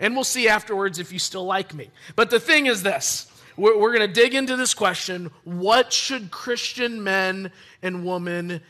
And 0.00 0.14
we'll 0.14 0.24
see 0.24 0.48
afterwards 0.48 0.98
if 0.98 1.12
you 1.12 1.18
still 1.18 1.44
like 1.44 1.74
me. 1.74 1.90
But 2.14 2.30
the 2.30 2.40
thing 2.40 2.66
is 2.66 2.82
this 2.82 3.30
we're, 3.56 3.78
we're 3.78 3.94
going 3.94 4.06
to 4.06 4.12
dig 4.12 4.34
into 4.34 4.56
this 4.56 4.72
question 4.72 5.30
what 5.44 5.92
should 5.92 6.30
Christian 6.30 7.04
men 7.04 7.52
and 7.82 8.04
women, 8.06 8.62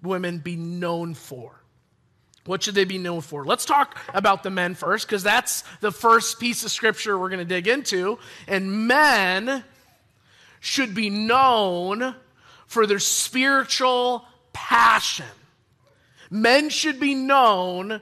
women 0.00 0.38
be 0.38 0.54
known 0.56 1.14
for? 1.14 1.60
What 2.44 2.62
should 2.62 2.74
they 2.74 2.84
be 2.84 2.98
known 2.98 3.20
for? 3.20 3.44
Let's 3.44 3.64
talk 3.64 3.98
about 4.14 4.42
the 4.42 4.50
men 4.50 4.74
first, 4.74 5.06
because 5.06 5.22
that's 5.22 5.62
the 5.80 5.92
first 5.92 6.40
piece 6.40 6.64
of 6.64 6.70
scripture 6.70 7.18
we're 7.18 7.28
going 7.28 7.38
to 7.38 7.44
dig 7.44 7.68
into. 7.68 8.18
And 8.48 8.88
men 8.88 9.64
should 10.62 10.94
be 10.94 11.10
known 11.10 12.14
for 12.68 12.86
their 12.86 13.00
spiritual 13.00 14.24
passion. 14.52 15.26
Men 16.30 16.70
should 16.70 17.00
be 17.00 17.16
known 17.16 18.00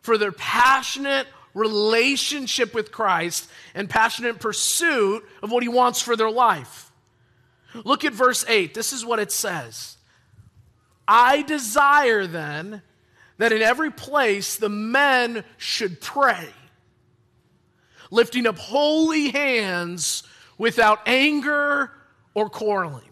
for 0.00 0.16
their 0.16 0.32
passionate 0.32 1.26
relationship 1.52 2.72
with 2.72 2.90
Christ 2.90 3.50
and 3.74 3.88
passionate 3.88 4.40
pursuit 4.40 5.28
of 5.42 5.52
what 5.52 5.62
he 5.62 5.68
wants 5.68 6.00
for 6.00 6.16
their 6.16 6.30
life. 6.30 6.90
Look 7.84 8.06
at 8.06 8.14
verse 8.14 8.46
8. 8.48 8.72
This 8.72 8.94
is 8.94 9.04
what 9.04 9.18
it 9.18 9.30
says 9.30 9.98
I 11.06 11.42
desire 11.42 12.26
then 12.26 12.80
that 13.36 13.52
in 13.52 13.60
every 13.60 13.90
place 13.90 14.56
the 14.56 14.70
men 14.70 15.44
should 15.58 16.00
pray, 16.00 16.48
lifting 18.10 18.46
up 18.46 18.56
holy 18.56 19.28
hands 19.28 20.22
without 20.60 21.00
anger 21.08 21.90
or 22.34 22.50
quarreling. 22.50 23.08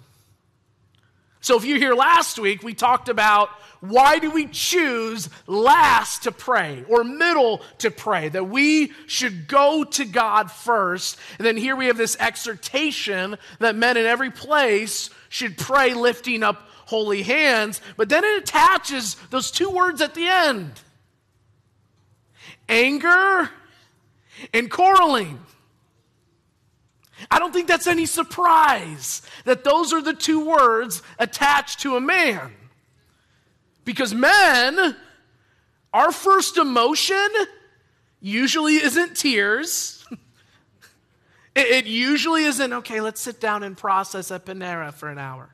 So, 1.40 1.57
if 1.57 1.64
you're 1.64 1.78
here 1.78 1.95
last 1.95 2.38
week, 2.38 2.62
we 2.62 2.75
talked 2.75 3.09
about 3.09 3.49
why 3.81 4.19
do 4.19 4.31
we 4.31 4.47
choose 4.49 5.31
last 5.47 6.25
to 6.25 6.33
pray 6.33 6.85
or 6.88 7.05
middle 7.05 7.62
to 7.78 7.90
pray? 7.90 8.28
That 8.28 8.49
we 8.49 8.93
should 9.07 9.49
go 9.49 9.83
to 9.83 10.05
God 10.05 10.50
first. 10.50 11.17
And 11.38 11.47
then 11.47 11.57
here 11.57 11.75
we 11.75 11.87
have 11.87 11.97
this 11.97 12.19
exhortation 12.21 13.38
that 13.61 13.75
men 13.75 13.97
in 13.97 14.05
every 14.05 14.31
place 14.31 15.09
should 15.31 15.57
pray 15.57 15.95
lifting 15.95 16.43
up 16.43 16.69
holy 16.85 17.23
hands. 17.23 17.81
But 17.97 18.11
then 18.11 18.25
it 18.25 18.43
attaches 18.43 19.17
those 19.31 19.50
two 19.50 19.71
words 19.71 20.02
at 20.02 20.14
the 20.14 20.26
end 20.26 20.73
anger 22.69 23.49
and 24.52 24.71
quarreling. 24.71 25.38
I 27.31 27.39
don't 27.39 27.53
think 27.53 27.69
that's 27.69 27.87
any 27.87 28.07
surprise 28.07 29.23
that 29.45 29.65
those 29.65 29.93
are 29.93 30.01
the 30.03 30.15
two 30.15 30.45
words 30.45 31.03
attached 31.19 31.81
to 31.81 31.97
a 31.97 32.01
man. 32.01 32.53
Because 33.85 34.15
men, 34.15 34.97
our 35.93 36.13
first 36.13 36.57
emotion 36.57 37.29
usually 38.21 38.77
isn't 38.77 39.17
tears. 39.17 40.05
It, 41.57 41.87
usually 41.87 42.45
isn't, 42.45 42.73
okay, 42.73 43.01
let's 43.01 43.21
sit 43.21 43.41
down 43.41 43.65
and 43.65 43.77
process 43.77 44.31
at 44.31 44.47
Panera 44.47 44.95
for 44.95 45.09
an 45.09 45.19
hour. 45.19 45.53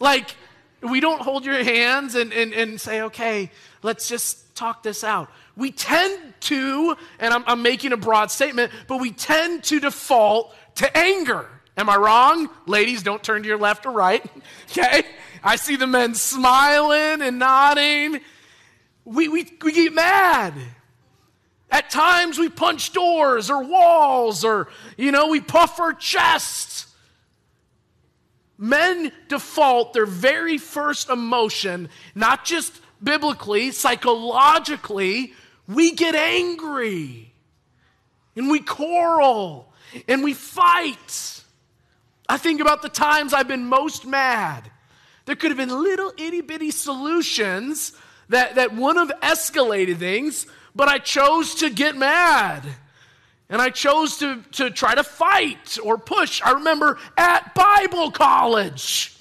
Like, 0.00 0.34
we 0.80 0.98
don't 0.98 1.20
hold 1.20 1.44
your 1.44 1.62
hands 1.62 2.16
and, 2.16 2.32
and, 2.32 2.52
and 2.52 2.80
say, 2.80 3.02
okay, 3.02 3.52
let's 3.82 4.08
just 4.08 4.54
talk 4.54 4.82
this 4.82 5.04
out. 5.04 5.28
We 5.56 5.70
tend 5.70 6.34
to, 6.40 6.96
and 7.18 7.34
I'm, 7.34 7.44
I'm 7.46 7.62
making 7.62 7.92
a 7.92 7.96
broad 7.96 8.30
statement, 8.30 8.72
but 8.88 9.00
we 9.00 9.10
tend 9.10 9.64
to 9.64 9.80
default 9.80 10.54
to 10.76 10.96
anger. 10.96 11.48
Am 11.76 11.88
I 11.88 11.96
wrong? 11.96 12.48
Ladies, 12.66 13.02
don't 13.02 13.22
turn 13.22 13.42
to 13.42 13.48
your 13.48 13.58
left 13.58 13.86
or 13.86 13.92
right. 13.92 14.24
Okay? 14.70 15.02
I 15.44 15.56
see 15.56 15.76
the 15.76 15.86
men 15.86 16.14
smiling 16.14 17.20
and 17.20 17.38
nodding. 17.38 18.20
We, 19.04 19.28
we, 19.28 19.46
we 19.62 19.72
get 19.72 19.92
mad. 19.92 20.54
At 21.70 21.90
times 21.90 22.38
we 22.38 22.48
punch 22.48 22.92
doors 22.92 23.50
or 23.50 23.64
walls 23.64 24.44
or, 24.44 24.68
you 24.96 25.10
know, 25.10 25.28
we 25.28 25.40
puff 25.40 25.80
our 25.80 25.92
chests. 25.92 26.86
Men 28.56 29.10
default 29.28 29.92
their 29.92 30.06
very 30.06 30.58
first 30.58 31.10
emotion, 31.10 31.88
not 32.14 32.44
just 32.44 32.80
biblically, 33.02 33.72
psychologically, 33.72 35.34
we 35.66 35.92
get 35.92 36.14
angry 36.14 37.32
and 38.36 38.50
we 38.50 38.60
quarrel 38.60 39.72
and 40.08 40.22
we 40.22 40.34
fight. 40.34 41.42
I 42.28 42.38
think 42.38 42.60
about 42.60 42.82
the 42.82 42.88
times 42.88 43.32
I've 43.32 43.48
been 43.48 43.66
most 43.66 44.06
mad 44.06 44.70
there 45.24 45.36
could 45.36 45.50
have 45.50 45.58
been 45.58 45.82
little 45.82 46.12
itty 46.16 46.40
bitty 46.40 46.70
solutions 46.70 47.92
that, 48.28 48.56
that 48.56 48.74
wouldn't 48.74 49.10
have 49.10 49.20
escalated 49.20 49.98
things, 49.98 50.46
but 50.74 50.88
I 50.88 50.98
chose 50.98 51.56
to 51.56 51.70
get 51.70 51.96
mad. 51.96 52.62
And 53.48 53.60
I 53.60 53.68
chose 53.68 54.16
to, 54.18 54.42
to 54.52 54.70
try 54.70 54.94
to 54.94 55.04
fight 55.04 55.78
or 55.82 55.98
push. 55.98 56.40
I 56.42 56.52
remember 56.52 56.98
at 57.18 57.54
Bible 57.54 58.10
college 58.10 59.14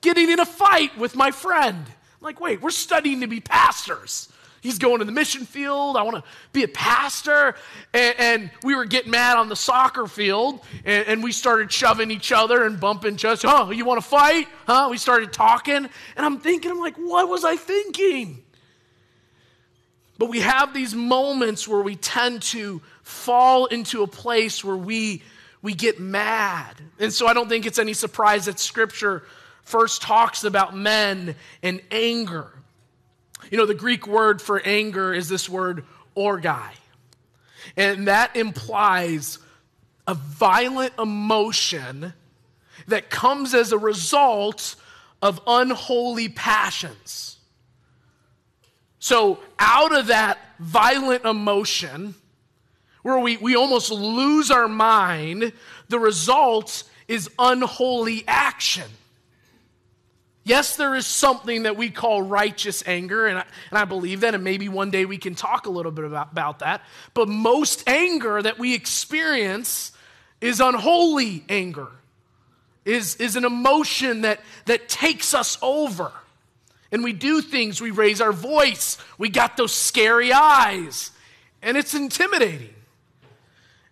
getting 0.00 0.30
in 0.30 0.40
a 0.40 0.46
fight 0.46 0.96
with 0.96 1.14
my 1.14 1.30
friend. 1.30 1.84
I'm 2.16 2.24
like, 2.24 2.40
wait, 2.40 2.62
we're 2.62 2.70
studying 2.70 3.20
to 3.20 3.26
be 3.26 3.40
pastors. 3.40 4.32
He's 4.62 4.78
going 4.78 4.98
to 4.98 5.04
the 5.04 5.12
mission 5.12 5.44
field. 5.44 5.96
I 5.96 6.02
want 6.02 6.16
to 6.16 6.24
be 6.52 6.64
a 6.64 6.68
pastor. 6.68 7.54
And, 7.94 8.14
and, 8.18 8.50
we 8.64 8.74
were 8.74 8.84
getting 8.84 9.12
mad 9.12 9.36
on 9.36 9.48
the 9.48 9.54
soccer 9.54 10.06
field, 10.06 10.60
and, 10.84 11.06
and 11.06 11.22
we 11.22 11.30
started 11.30 11.70
shoving 11.70 12.10
each 12.10 12.32
other 12.32 12.64
and 12.64 12.80
bumping 12.80 13.18
other. 13.24 13.38
Oh, 13.44 13.70
you 13.70 13.84
want 13.84 14.02
to 14.02 14.08
fight? 14.08 14.48
Huh? 14.66 14.88
We 14.90 14.98
started 14.98 15.32
talking. 15.32 15.76
And 15.76 15.90
I'm 16.16 16.40
thinking, 16.40 16.70
I'm 16.70 16.80
like, 16.80 16.96
what 16.96 17.28
was 17.28 17.44
I 17.44 17.56
thinking? 17.56 18.42
But 20.18 20.30
we 20.30 20.40
have 20.40 20.72
these 20.72 20.94
moments 20.94 21.68
where 21.68 21.82
we 21.82 21.94
tend 21.94 22.42
to 22.42 22.80
fall 23.02 23.66
into 23.66 24.02
a 24.02 24.06
place 24.06 24.64
where 24.64 24.76
we, 24.76 25.22
we 25.62 25.74
get 25.74 26.00
mad. 26.00 26.74
And 26.98 27.12
so 27.12 27.26
I 27.26 27.34
don't 27.34 27.48
think 27.48 27.66
it's 27.66 27.78
any 27.78 27.92
surprise 27.92 28.46
that 28.46 28.58
Scripture 28.58 29.22
first 29.66 30.00
talks 30.00 30.44
about 30.44 30.74
men 30.74 31.34
and 31.62 31.82
anger. 31.90 32.50
You 33.50 33.58
know, 33.58 33.66
the 33.66 33.74
Greek 33.74 34.06
word 34.06 34.40
for 34.40 34.60
anger 34.64 35.12
is 35.12 35.28
this 35.28 35.48
word 35.48 35.84
orgai. 36.16 36.70
And 37.76 38.06
that 38.08 38.36
implies 38.36 39.38
a 40.06 40.14
violent 40.14 40.94
emotion 40.98 42.14
that 42.86 43.10
comes 43.10 43.54
as 43.54 43.72
a 43.72 43.78
result 43.78 44.76
of 45.20 45.40
unholy 45.46 46.28
passions. 46.28 47.36
So, 49.00 49.40
out 49.58 49.96
of 49.96 50.06
that 50.08 50.38
violent 50.60 51.24
emotion, 51.24 52.14
where 53.02 53.18
we, 53.18 53.36
we 53.36 53.56
almost 53.56 53.90
lose 53.90 54.50
our 54.50 54.68
mind, 54.68 55.52
the 55.88 55.98
result 55.98 56.84
is 57.08 57.28
unholy 57.38 58.24
action. 58.26 58.90
Yes, 60.46 60.76
there 60.76 60.94
is 60.94 61.08
something 61.08 61.64
that 61.64 61.76
we 61.76 61.90
call 61.90 62.22
righteous 62.22 62.84
anger, 62.86 63.26
and 63.26 63.40
I, 63.40 63.44
and 63.70 63.78
I 63.80 63.84
believe 63.84 64.20
that, 64.20 64.32
and 64.32 64.44
maybe 64.44 64.68
one 64.68 64.92
day 64.92 65.04
we 65.04 65.18
can 65.18 65.34
talk 65.34 65.66
a 65.66 65.70
little 65.70 65.90
bit 65.90 66.04
about, 66.04 66.30
about 66.30 66.60
that. 66.60 66.82
But 67.14 67.28
most 67.28 67.82
anger 67.88 68.40
that 68.40 68.56
we 68.56 68.72
experience 68.72 69.90
is 70.40 70.60
unholy 70.60 71.44
anger, 71.48 71.88
is, 72.84 73.16
is 73.16 73.34
an 73.34 73.44
emotion 73.44 74.20
that, 74.20 74.38
that 74.66 74.88
takes 74.88 75.34
us 75.34 75.58
over. 75.62 76.12
And 76.92 77.02
we 77.02 77.12
do 77.12 77.42
things, 77.42 77.80
we 77.80 77.90
raise 77.90 78.20
our 78.20 78.32
voice, 78.32 78.98
we 79.18 79.28
got 79.28 79.56
those 79.56 79.72
scary 79.74 80.32
eyes, 80.32 81.10
and 81.60 81.76
it's 81.76 81.92
intimidating. 81.92 82.72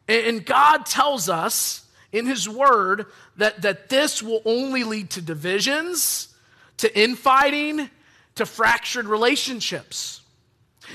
And, 0.06 0.24
and 0.24 0.46
God 0.46 0.86
tells 0.86 1.28
us 1.28 1.84
in 2.12 2.26
His 2.26 2.48
Word 2.48 3.06
that, 3.38 3.62
that 3.62 3.88
this 3.88 4.22
will 4.22 4.40
only 4.44 4.84
lead 4.84 5.10
to 5.10 5.20
divisions 5.20 6.28
to 6.78 6.98
infighting, 6.98 7.88
to 8.36 8.46
fractured 8.46 9.06
relationships. 9.06 10.20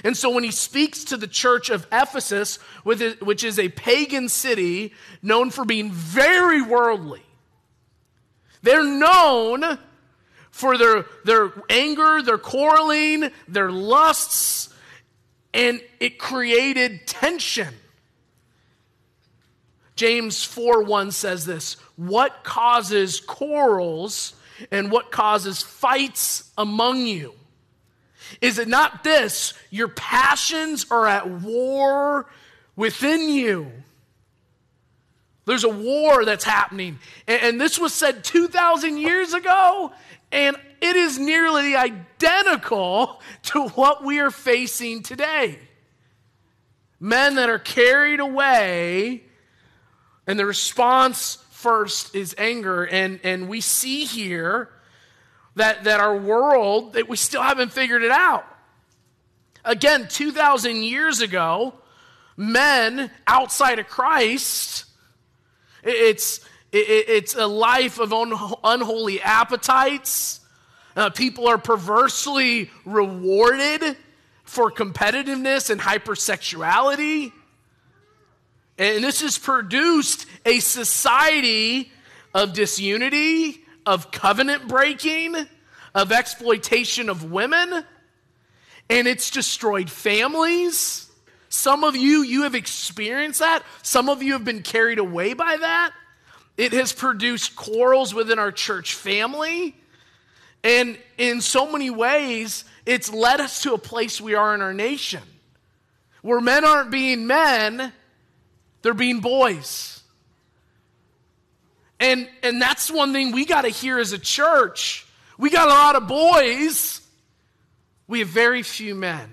And 0.04 0.16
so 0.16 0.30
when 0.30 0.44
he 0.44 0.52
speaks 0.52 1.06
to 1.06 1.18
the 1.18 1.28
church 1.28 1.70
of 1.70 1.88
Ephesus, 1.92 2.58
which 2.84 3.44
is 3.44 3.60
a 3.60 3.70
pagan 3.70 4.30
city 4.30 4.94
known 5.22 5.50
for 5.50 5.66
being 5.66 5.92
very 5.92 6.62
worldly, 6.62 7.24
they're 8.62 8.84
known 8.84 9.80
for 10.52 10.78
their, 10.78 11.06
their 11.26 11.52
anger, 11.70 12.22
their 12.22 12.38
quarreling, 12.38 13.32
their 13.48 13.72
lusts, 13.72 14.74
and 15.54 15.82
it 16.00 16.20
created 16.20 17.08
tension. 17.08 17.74
James 19.96 20.44
4 20.44 20.84
1 20.84 21.12
says 21.12 21.46
this 21.46 21.76
What 21.96 22.44
causes 22.44 23.20
quarrels 23.20 24.34
and 24.72 24.92
what 24.92 25.12
causes 25.12 25.62
fights 25.62 26.52
among 26.58 27.06
you? 27.06 27.34
Is 28.42 28.60
it 28.60 28.68
not 28.68 29.04
this? 29.04 29.54
Your 29.70 29.88
passions 29.88 30.86
are 30.92 31.08
at 31.08 31.30
war 31.30 32.28
within 32.76 33.30
you. 33.30 33.72
There's 35.46 35.64
a 35.64 35.70
war 35.70 36.26
that's 36.26 36.44
happening. 36.44 37.00
And, 37.28 37.60
this 37.60 37.80
was 37.80 37.92
said 37.94 38.24
2,000 38.24 38.98
years 38.98 39.34
ago, 39.34 39.92
and 40.32 40.56
it 40.80 40.96
is 40.96 41.18
nearly 41.18 41.76
identical 41.76 43.20
to 43.46 43.68
what 43.70 44.04
we 44.04 44.20
are 44.20 44.30
facing 44.30 45.02
today. 45.02 45.58
Men 47.00 47.36
that 47.36 47.50
are 47.50 47.58
carried 47.58 48.20
away, 48.20 49.24
and 50.28 50.38
the 50.38 50.46
response 50.46 51.44
first 51.60 52.16
is 52.16 52.34
anger. 52.38 52.86
And, 52.86 53.20
and 53.22 53.50
we 53.50 53.60
see 53.60 54.06
here 54.06 54.70
that, 55.56 55.84
that 55.84 56.00
our 56.00 56.16
world, 56.16 56.94
that 56.94 57.10
we 57.10 57.18
still 57.18 57.42
haven't 57.42 57.74
figured 57.74 58.02
it 58.02 58.12
out. 58.12 58.46
Again, 59.66 60.08
2,000 60.10 60.84
years 60.84 61.20
ago, 61.20 61.74
men 62.38 63.12
outside 63.28 63.78
of 63.78 63.88
Christ, 63.88 64.86
it's, 65.84 66.40
it's 66.72 67.36
a 67.36 67.46
life 67.46 68.00
of 68.00 68.14
unholy 68.64 69.22
appetites. 69.22 70.40
Uh, 70.96 71.10
people 71.10 71.50
are 71.50 71.58
perversely 71.58 72.72
rewarded 72.86 73.98
for 74.46 74.72
competitiveness 74.72 75.70
and 75.70 75.82
hypersexuality. 75.82 77.34
And 78.80 79.04
this 79.04 79.22
has 79.22 79.38
produced 79.38 80.26
a 80.46 80.60
society 80.62 81.92
of 82.34 82.54
disunity, 82.54 83.62
of 83.86 84.10
covenant 84.10 84.70
breaking, 84.70 85.36
of 85.94 86.14
exploitation 86.14 87.10
of 87.10 87.30
women, 87.30 87.84
and 88.90 89.08
it's 89.08 89.32
destroyed 89.32 89.90
families. 89.90 91.12
Some 91.50 91.84
of 91.84 91.98
you, 91.98 92.24
you 92.24 92.44
have 92.44 92.56
experienced 92.56 93.40
that. 93.40 93.64
Some 93.84 94.08
of 94.08 94.24
you 94.24 94.34
have 94.34 94.46
been 94.46 94.64
carried 94.64 95.00
away 95.00 95.34
by 95.34 95.58
that. 95.58 95.92
It 96.56 96.72
has 96.72 96.94
produced 96.94 97.58
quarrels 97.58 98.14
within 98.14 98.40
our 98.40 98.52
church 98.52 98.96
family. 98.96 99.76
And 100.64 100.98
in 101.18 101.42
so 101.42 101.70
many 101.70 101.90
ways, 101.90 102.64
it's 102.86 103.12
led 103.12 103.42
us 103.42 103.64
to 103.64 103.74
a 103.74 103.78
place 103.78 104.22
we 104.22 104.36
are 104.36 104.56
in 104.56 104.62
our 104.62 104.74
nation 104.74 105.24
where 106.22 106.40
men 106.42 106.64
aren't 106.64 106.92
being 106.92 107.28
men 107.28 107.94
they're 108.82 108.94
being 108.94 109.20
boys. 109.20 110.02
And, 112.00 112.30
and 112.44 112.62
that's 112.62 112.90
one 112.90 113.12
thing 113.12 113.32
we 113.32 113.46
got 113.46 113.64
to 113.64 113.70
hear 113.70 114.00
as 114.00 114.14
a 114.14 114.20
church. 114.20 115.06
We 115.38 115.50
got 115.50 115.68
a 115.68 115.72
lot 115.72 115.96
of 115.96 116.08
boys, 116.08 117.02
we 118.08 118.20
have 118.20 118.30
very 118.30 118.64
few 118.64 118.96
men. 118.96 119.30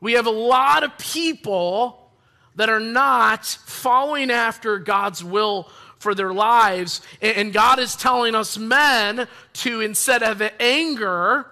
We 0.00 0.12
have 0.12 0.26
a 0.26 0.30
lot 0.30 0.84
of 0.84 0.96
people 0.98 2.10
that 2.54 2.68
are 2.68 2.80
not 2.80 3.44
following 3.44 4.30
after 4.30 4.78
God's 4.78 5.22
will 5.22 5.68
for 5.98 6.14
their 6.14 6.32
lives. 6.32 7.00
And 7.20 7.52
God 7.52 7.78
is 7.78 7.96
telling 7.96 8.34
us 8.34 8.58
men 8.58 9.26
to, 9.54 9.80
instead 9.80 10.22
of 10.22 10.42
anger, 10.60 11.46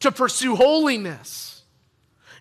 to 0.00 0.12
pursue 0.12 0.56
holiness. 0.56 1.51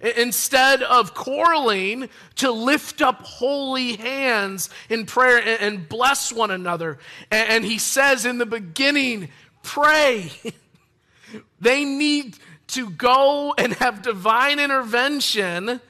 Instead 0.01 0.81
of 0.83 1.13
quarreling, 1.13 2.09
to 2.35 2.51
lift 2.51 3.01
up 3.01 3.21
holy 3.21 3.97
hands 3.97 4.69
in 4.89 5.05
prayer 5.05 5.57
and 5.61 5.87
bless 5.87 6.33
one 6.33 6.51
another. 6.51 6.97
And 7.29 7.63
he 7.63 7.77
says 7.77 8.25
in 8.25 8.37
the 8.37 8.45
beginning, 8.45 9.29
pray. 9.63 10.31
they 11.61 11.85
need 11.85 12.37
to 12.67 12.89
go 12.89 13.53
and 13.57 13.73
have 13.73 14.01
divine 14.01 14.59
intervention 14.59 15.81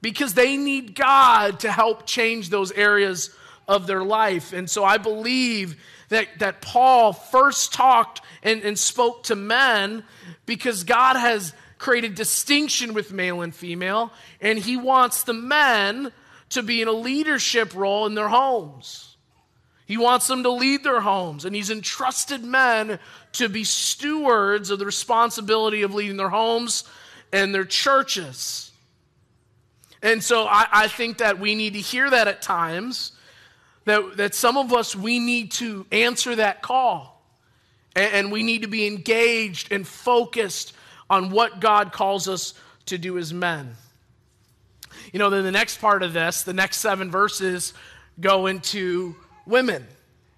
because 0.00 0.34
they 0.34 0.56
need 0.56 0.94
God 0.94 1.60
to 1.60 1.72
help 1.72 2.06
change 2.06 2.50
those 2.50 2.70
areas 2.72 3.34
of 3.66 3.86
their 3.86 4.04
life. 4.04 4.52
And 4.52 4.68
so 4.68 4.84
I 4.84 4.98
believe 4.98 5.76
that, 6.10 6.28
that 6.38 6.60
Paul 6.60 7.12
first 7.12 7.72
talked 7.72 8.20
and, 8.42 8.62
and 8.62 8.78
spoke 8.78 9.24
to 9.24 9.36
men 9.36 10.04
because 10.46 10.84
God 10.84 11.16
has 11.16 11.54
created 11.84 12.14
distinction 12.14 12.94
with 12.94 13.12
male 13.12 13.42
and 13.42 13.54
female, 13.54 14.10
and 14.40 14.58
he 14.58 14.74
wants 14.74 15.24
the 15.24 15.34
men 15.34 16.10
to 16.48 16.62
be 16.62 16.80
in 16.80 16.88
a 16.88 16.92
leadership 16.92 17.74
role 17.74 18.06
in 18.06 18.14
their 18.14 18.30
homes. 18.30 19.18
He 19.84 19.98
wants 19.98 20.26
them 20.26 20.42
to 20.44 20.50
lead 20.50 20.82
their 20.82 21.02
homes, 21.02 21.44
and 21.44 21.54
he's 21.54 21.68
entrusted 21.68 22.42
men 22.42 22.98
to 23.32 23.50
be 23.50 23.64
stewards 23.64 24.70
of 24.70 24.78
the 24.78 24.86
responsibility 24.86 25.82
of 25.82 25.92
leading 25.92 26.16
their 26.16 26.30
homes 26.30 26.84
and 27.34 27.54
their 27.54 27.66
churches. 27.66 28.72
And 30.02 30.24
so 30.24 30.46
I, 30.46 30.66
I, 30.72 30.88
think 30.88 31.18
that 31.18 31.38
we 31.38 31.54
need 31.54 31.74
to 31.74 31.80
hear 31.80 32.08
that 32.08 32.28
at 32.28 32.40
times, 32.40 33.12
that, 33.84 34.16
that 34.16 34.34
some 34.34 34.56
of 34.56 34.72
us, 34.72 34.96
we 34.96 35.18
need 35.18 35.50
to 35.52 35.84
answer 35.92 36.34
that 36.36 36.62
call. 36.62 37.22
And, 37.94 38.14
and 38.14 38.32
we 38.32 38.42
need 38.42 38.62
to 38.62 38.68
be 38.68 38.86
engaged 38.86 39.70
and 39.70 39.86
focused 39.86 40.72
on 41.08 41.30
what 41.30 41.60
God 41.60 41.92
calls 41.92 42.28
us 42.28 42.54
to 42.86 42.98
do 42.98 43.18
as 43.18 43.32
men. 43.32 43.76
You 45.12 45.18
know, 45.18 45.30
then 45.30 45.44
the 45.44 45.52
next 45.52 45.80
part 45.80 46.02
of 46.02 46.12
this, 46.12 46.42
the 46.42 46.52
next 46.52 46.78
seven 46.78 47.10
verses, 47.10 47.74
go 48.20 48.46
into 48.46 49.14
women. 49.46 49.86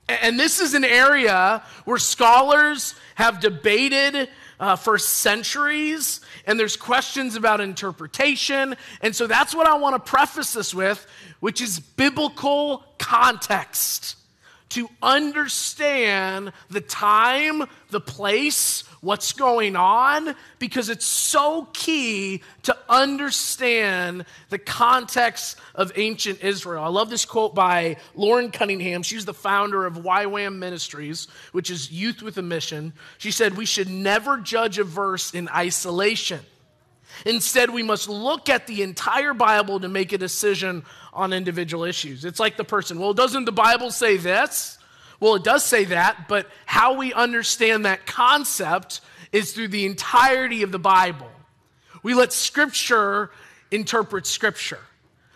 And 0.09 0.38
this 0.38 0.61
is 0.61 0.74
an 0.74 0.85
area 0.85 1.62
where 1.85 1.98
scholars 1.98 2.94
have 3.16 3.40
debated 3.40 4.29
uh, 4.59 4.76
for 4.76 4.98
centuries, 4.98 6.20
and 6.46 6.59
there's 6.59 6.76
questions 6.76 7.35
about 7.35 7.61
interpretation. 7.61 8.76
And 9.02 9.14
so 9.14 9.26
that's 9.26 9.55
what 9.55 9.66
I 9.66 9.76
want 9.76 9.94
to 9.94 10.11
preface 10.11 10.55
this 10.55 10.72
with, 10.72 11.07
which 11.40 11.61
is 11.61 11.81
biblical 11.81 12.85
context. 12.98 14.16
To 14.70 14.88
understand 15.00 16.52
the 16.70 16.81
time, 16.81 17.64
the 17.90 18.00
place, 18.00 18.83
what's 19.00 19.33
going 19.33 19.76
on, 19.76 20.35
because 20.59 20.88
it's 20.88 21.07
so 21.07 21.68
key 21.72 22.42
to 22.64 22.76
understand 22.88 24.26
the 24.50 24.59
context 24.59 25.57
of 25.74 25.92
ancient 25.96 26.42
Israel. 26.42 26.83
I 26.83 26.88
love 26.88 27.11
this 27.11 27.24
quote 27.24 27.55
by 27.55 27.96
Loren 28.16 28.50
Cunningham. 28.50 29.02
She's 29.02 29.24
the 29.24 29.33
founder 29.33 29.87
of 29.87 29.94
YWAM 29.94 30.57
Ministries, 30.57 31.29
which 31.52 31.70
is 31.70 31.92
Youth 31.92 32.20
with 32.22 32.37
a 32.37 32.42
Mission. 32.42 32.92
She 33.18 33.31
said, 33.31 33.57
We 33.57 33.66
should 33.66 33.88
never 33.88 34.38
judge 34.38 34.79
a 34.79 34.85
verse 34.85 35.33
in 35.33 35.48
isolation. 35.48 36.40
Instead, 37.24 37.70
we 37.70 37.83
must 37.83 38.09
look 38.09 38.48
at 38.48 38.66
the 38.66 38.83
entire 38.83 39.35
Bible 39.35 39.81
to 39.81 39.88
make 39.88 40.12
a 40.12 40.18
decision 40.18 40.85
on 41.12 41.33
individual 41.33 41.85
issues. 41.85 42.24
It's 42.24 42.40
like 42.40 42.57
the 42.57 42.64
person, 42.64 42.98
well, 42.98 43.14
doesn't 43.14 43.46
the 43.46 43.52
Bible 43.52 43.90
say 43.90 44.16
this? 44.16 44.79
Well, 45.18 45.37
it 45.37 45.44
does 45.44 45.64
say 45.64 45.85
that, 45.87 46.29
but 46.29 46.48
how 46.66 46.94
we 46.94 47.12
understand 47.14 47.87
that 47.87 48.07
concept 48.07 49.00
is 49.33 49.52
through 49.52 49.68
the 49.68 49.87
entirety 49.87 50.62
of 50.62 50.72
the 50.72 50.79
Bible. 50.79 51.31
We 52.02 52.14
let 52.14 52.33
Scripture 52.33 53.31
interpret 53.70 54.26
Scripture. 54.26 54.81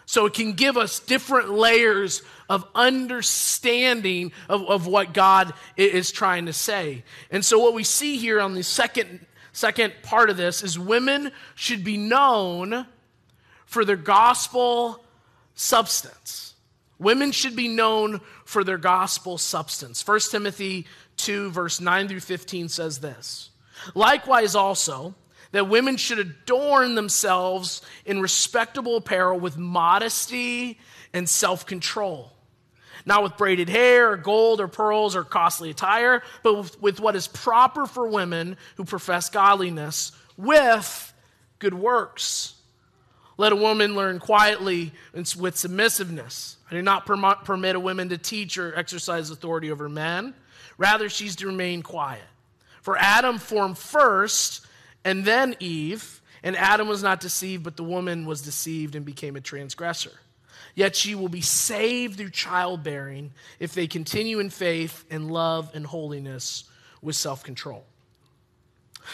So 0.07 0.27
it 0.27 0.35
can 0.35 0.55
give 0.55 0.77
us 0.77 0.99
different 0.99 1.51
layers 1.51 2.23
of 2.49 2.67
understanding 2.75 4.33
of, 4.49 4.63
of 4.69 4.87
what 4.89 5.15
God 5.15 5.55
is 5.77 6.11
trying 6.11 6.47
to 6.47 6.53
say. 6.53 7.05
And 7.31 7.45
so, 7.45 7.61
what 7.61 7.75
we 7.75 7.85
see 7.85 8.17
here 8.19 8.41
on 8.41 8.55
the 8.55 8.65
second, 8.65 9.25
second 9.53 9.95
part 10.03 10.31
of 10.31 10.37
this 10.37 10.63
is 10.63 10.79
women 10.79 11.33
should 11.55 11.85
be 11.85 11.97
known 11.97 12.87
for 13.67 13.85
their 13.85 13.97
gospel 13.97 15.05
substance. 15.55 16.55
Women 16.99 17.33
should 17.33 17.57
be 17.57 17.69
known 17.69 18.21
for 18.45 18.63
their 18.63 18.79
gospel 18.79 19.39
substance. 19.39 20.07
1 20.07 20.21
Timothy 20.31 20.87
2, 21.17 21.51
verse 21.51 21.81
9 21.81 22.09
through 22.09 22.21
15 22.21 22.69
says 22.69 22.99
this 22.99 23.51
Likewise, 23.95 24.55
also, 24.55 25.15
that 25.53 25.69
women 25.69 25.97
should 25.97 26.19
adorn 26.19 26.95
themselves 26.95 27.83
in 28.05 28.21
respectable 28.21 28.97
apparel 28.97 29.39
with 29.39 29.57
modesty 29.57 30.79
and 31.13 31.29
self 31.29 31.67
control. 31.67 32.33
Not 33.07 33.23
with 33.23 33.37
braided 33.37 33.69
hair 33.69 34.13
or 34.13 34.17
gold 34.17 34.61
or 34.61 34.69
pearls 34.69 35.17
or 35.17 35.25
costly 35.25 35.71
attire, 35.71 36.23
but 36.43 36.55
with, 36.57 36.83
with 36.83 37.01
what 37.01 37.17
is 37.17 37.27
proper 37.27 37.87
for 37.87 38.07
women 38.07 38.57
who 38.77 38.85
profess 38.85 39.31
godliness 39.31 40.13
with 40.37 41.13
good 41.59 41.75
works. 41.75 42.55
Let 43.37 43.53
a 43.53 43.57
woman 43.57 43.95
learn 43.95 44.19
quietly 44.19 44.93
and 45.15 45.33
with 45.39 45.57
submissiveness. 45.57 46.59
I 46.71 46.75
do 46.75 46.83
not 46.83 47.07
permit 47.07 47.75
a 47.75 47.81
woman 47.81 48.11
to 48.11 48.19
teach 48.19 48.59
or 48.59 48.77
exercise 48.77 49.31
authority 49.31 49.71
over 49.71 49.89
men. 49.89 50.35
Rather, 50.77 51.09
she's 51.09 51.37
to 51.37 51.47
remain 51.47 51.83
quiet. 51.83 52.23
For 52.83 52.97
Adam 52.99 53.39
formed 53.39 53.79
first, 53.79 54.67
and 55.05 55.25
then 55.25 55.55
Eve, 55.59 56.21
and 56.43 56.57
Adam 56.57 56.89
was 56.89 57.03
not 57.03 57.21
deceived, 57.21 57.65
but 57.65 57.77
the 57.77 57.85
woman 57.85 58.27
was 58.27 58.43
deceived 58.43 58.95
and 58.95 59.05
became 59.05 59.37
a 59.37 59.41
transgressor. 59.41 60.13
Yet 60.75 60.97
she 60.97 61.15
will 61.15 61.29
be 61.29 61.41
saved 61.41 62.19
through 62.19 62.31
childbearing 62.31 63.33
if 63.59 63.75
they 63.75 63.87
continue 63.87 64.39
in 64.39 64.51
faith 64.51 65.05
and 65.11 65.31
love 65.31 65.71
and 65.75 65.87
holiness 65.87 66.65
with 67.03 67.17
self 67.17 67.43
control. 67.43 67.85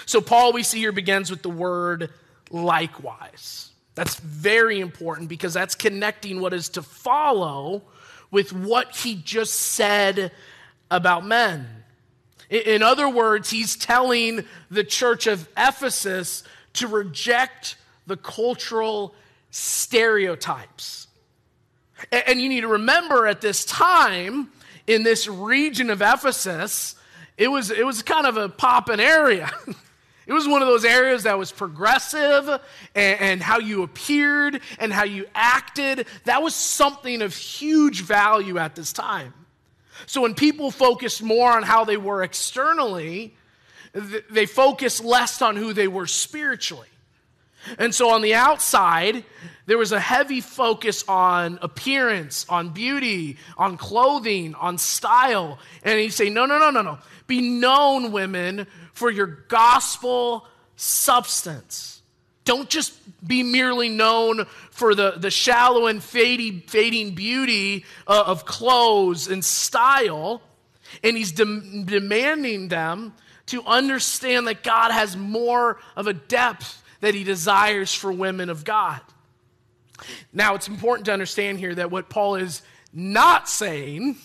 So, 0.04 0.20
Paul, 0.20 0.52
we 0.52 0.62
see 0.62 0.78
here, 0.78 0.92
begins 0.92 1.30
with 1.30 1.42
the 1.42 1.50
word 1.50 2.10
likewise. 2.50 3.70
That's 3.94 4.16
very 4.16 4.80
important 4.80 5.28
because 5.28 5.54
that's 5.54 5.74
connecting 5.74 6.40
what 6.40 6.52
is 6.52 6.68
to 6.70 6.82
follow 6.82 7.82
with 8.30 8.52
what 8.52 8.94
he 8.94 9.14
just 9.14 9.54
said 9.54 10.32
about 10.90 11.24
men. 11.24 11.66
In 12.50 12.82
other 12.82 13.08
words, 13.08 13.50
he's 13.50 13.74
telling 13.74 14.44
the 14.70 14.84
church 14.84 15.26
of 15.26 15.48
Ephesus 15.56 16.44
to 16.74 16.86
reject 16.86 17.76
the 18.06 18.16
cultural 18.16 19.14
stereotypes. 19.50 21.05
And 22.12 22.40
you 22.40 22.48
need 22.48 22.62
to 22.62 22.68
remember 22.68 23.26
at 23.26 23.40
this 23.40 23.64
time, 23.64 24.50
in 24.86 25.02
this 25.02 25.26
region 25.28 25.90
of 25.90 26.02
Ephesus, 26.02 26.94
it 27.36 27.48
was, 27.48 27.70
it 27.70 27.84
was 27.84 28.02
kind 28.02 28.26
of 28.26 28.36
a 28.36 28.48
poppin' 28.48 29.00
area. 29.00 29.50
It 30.26 30.32
was 30.32 30.48
one 30.48 30.60
of 30.60 30.66
those 30.66 30.84
areas 30.84 31.22
that 31.22 31.38
was 31.38 31.52
progressive 31.52 32.48
and, 32.96 33.20
and, 33.20 33.42
how 33.42 33.60
you 33.60 33.84
appeared 33.84 34.60
and 34.80 34.92
how 34.92 35.04
you 35.04 35.26
acted. 35.36 36.08
That 36.24 36.42
was 36.42 36.52
something 36.52 37.22
of 37.22 37.32
huge 37.32 38.02
value 38.02 38.58
at 38.58 38.74
this 38.74 38.92
time. 38.92 39.32
So 40.06 40.22
when 40.22 40.34
people 40.34 40.72
focused 40.72 41.22
more 41.22 41.52
on 41.52 41.62
how 41.62 41.84
they 41.84 41.96
were 41.96 42.24
externally, 42.24 43.36
they 44.28 44.46
focused 44.46 45.04
less 45.04 45.40
on 45.42 45.54
who 45.54 45.72
they 45.72 45.86
were 45.86 46.08
spiritually. 46.08 46.88
And 47.78 47.94
so 47.94 48.10
on 48.10 48.22
the 48.22 48.34
outside, 48.34 49.24
there 49.66 49.78
was 49.78 49.92
a 49.92 50.00
heavy 50.00 50.40
focus 50.40 51.04
on 51.08 51.58
appearance, 51.60 52.46
on 52.48 52.70
beauty, 52.70 53.36
on 53.58 53.76
clothing, 53.76 54.54
on 54.54 54.78
style. 54.78 55.58
And 55.82 55.98
he 55.98 56.08
say, 56.08 56.30
no, 56.30 56.46
no, 56.46 56.58
no, 56.58 56.70
no, 56.70 56.82
no. 56.82 56.98
Be 57.26 57.40
known, 57.40 58.12
women, 58.12 58.66
for 58.92 59.10
your 59.10 59.26
gospel 59.26 60.46
substance. 60.76 62.00
Don't 62.44 62.70
just 62.70 62.94
be 63.26 63.42
merely 63.42 63.88
known 63.88 64.44
for 64.70 64.94
the, 64.94 65.14
the 65.16 65.32
shallow 65.32 65.86
and 65.86 66.00
fading, 66.00 66.62
fading 66.68 67.16
beauty 67.16 67.84
uh, 68.06 68.22
of 68.26 68.44
clothes 68.44 69.26
and 69.26 69.44
style. 69.44 70.42
And 71.02 71.16
he's 71.16 71.32
de- 71.32 71.84
demanding 71.84 72.68
them 72.68 73.14
to 73.46 73.64
understand 73.64 74.46
that 74.46 74.62
God 74.62 74.92
has 74.92 75.16
more 75.16 75.80
of 75.96 76.06
a 76.06 76.12
depth 76.12 76.82
that 77.06 77.14
he 77.14 77.22
desires 77.22 77.94
for 77.94 78.10
women 78.10 78.50
of 78.50 78.64
God. 78.64 79.00
Now, 80.32 80.56
it's 80.56 80.66
important 80.66 81.06
to 81.06 81.12
understand 81.12 81.60
here 81.60 81.72
that 81.76 81.88
what 81.88 82.08
Paul 82.08 82.34
is 82.34 82.62
not 82.92 83.48
saying 83.48 84.16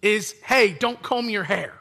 is, 0.00 0.32
hey, 0.44 0.74
don't 0.74 1.02
comb 1.02 1.28
your 1.28 1.42
hair. 1.42 1.74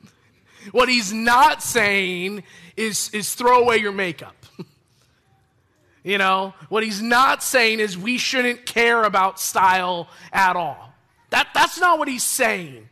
what 0.72 0.90
he's 0.90 1.14
not 1.14 1.62
saying 1.62 2.44
is, 2.76 3.08
is 3.14 3.34
throw 3.34 3.60
away 3.62 3.78
your 3.78 3.92
makeup. 3.92 4.36
you 6.04 6.18
know, 6.18 6.52
what 6.68 6.82
he's 6.82 7.00
not 7.00 7.42
saying 7.42 7.80
is 7.80 7.96
we 7.96 8.18
shouldn't 8.18 8.66
care 8.66 9.02
about 9.02 9.40
style 9.40 10.10
at 10.30 10.56
all. 10.56 10.92
That, 11.30 11.48
that's 11.54 11.80
not 11.80 11.98
what 11.98 12.06
he's 12.06 12.22
saying. 12.22 12.86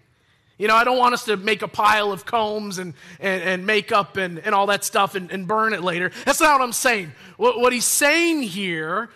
You 0.58 0.68
know, 0.68 0.74
I 0.74 0.84
don't 0.84 0.98
want 0.98 1.12
us 1.12 1.24
to 1.26 1.36
make 1.36 1.62
a 1.62 1.68
pile 1.68 2.12
of 2.12 2.24
combs 2.24 2.78
and, 2.78 2.94
and, 3.20 3.42
and 3.42 3.66
makeup 3.66 4.16
and, 4.16 4.38
and 4.38 4.54
all 4.54 4.66
that 4.66 4.84
stuff 4.84 5.14
and, 5.14 5.30
and 5.30 5.46
burn 5.46 5.74
it 5.74 5.82
later. 5.82 6.10
That's 6.24 6.40
not 6.40 6.58
what 6.58 6.64
I'm 6.64 6.72
saying. 6.72 7.12
What, 7.36 7.60
what 7.60 7.72
he's 7.74 7.84
saying 7.84 8.42
here 8.42 9.10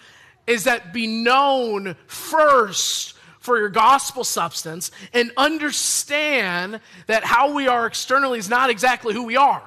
is 0.47 0.65
that 0.65 0.93
be 0.93 1.07
known 1.07 1.97
first 2.07 3.15
for 3.39 3.59
your 3.59 3.71
gospel 3.71 4.23
substance 4.23 4.91
and 5.15 5.33
understand 5.37 6.81
that 7.07 7.25
how 7.25 7.55
we 7.55 7.69
are 7.69 7.87
externally 7.87 8.39
is 8.39 8.51
not 8.51 8.69
exactly 8.69 9.15
who 9.15 9.25
we 9.25 9.37
are. 9.37 9.63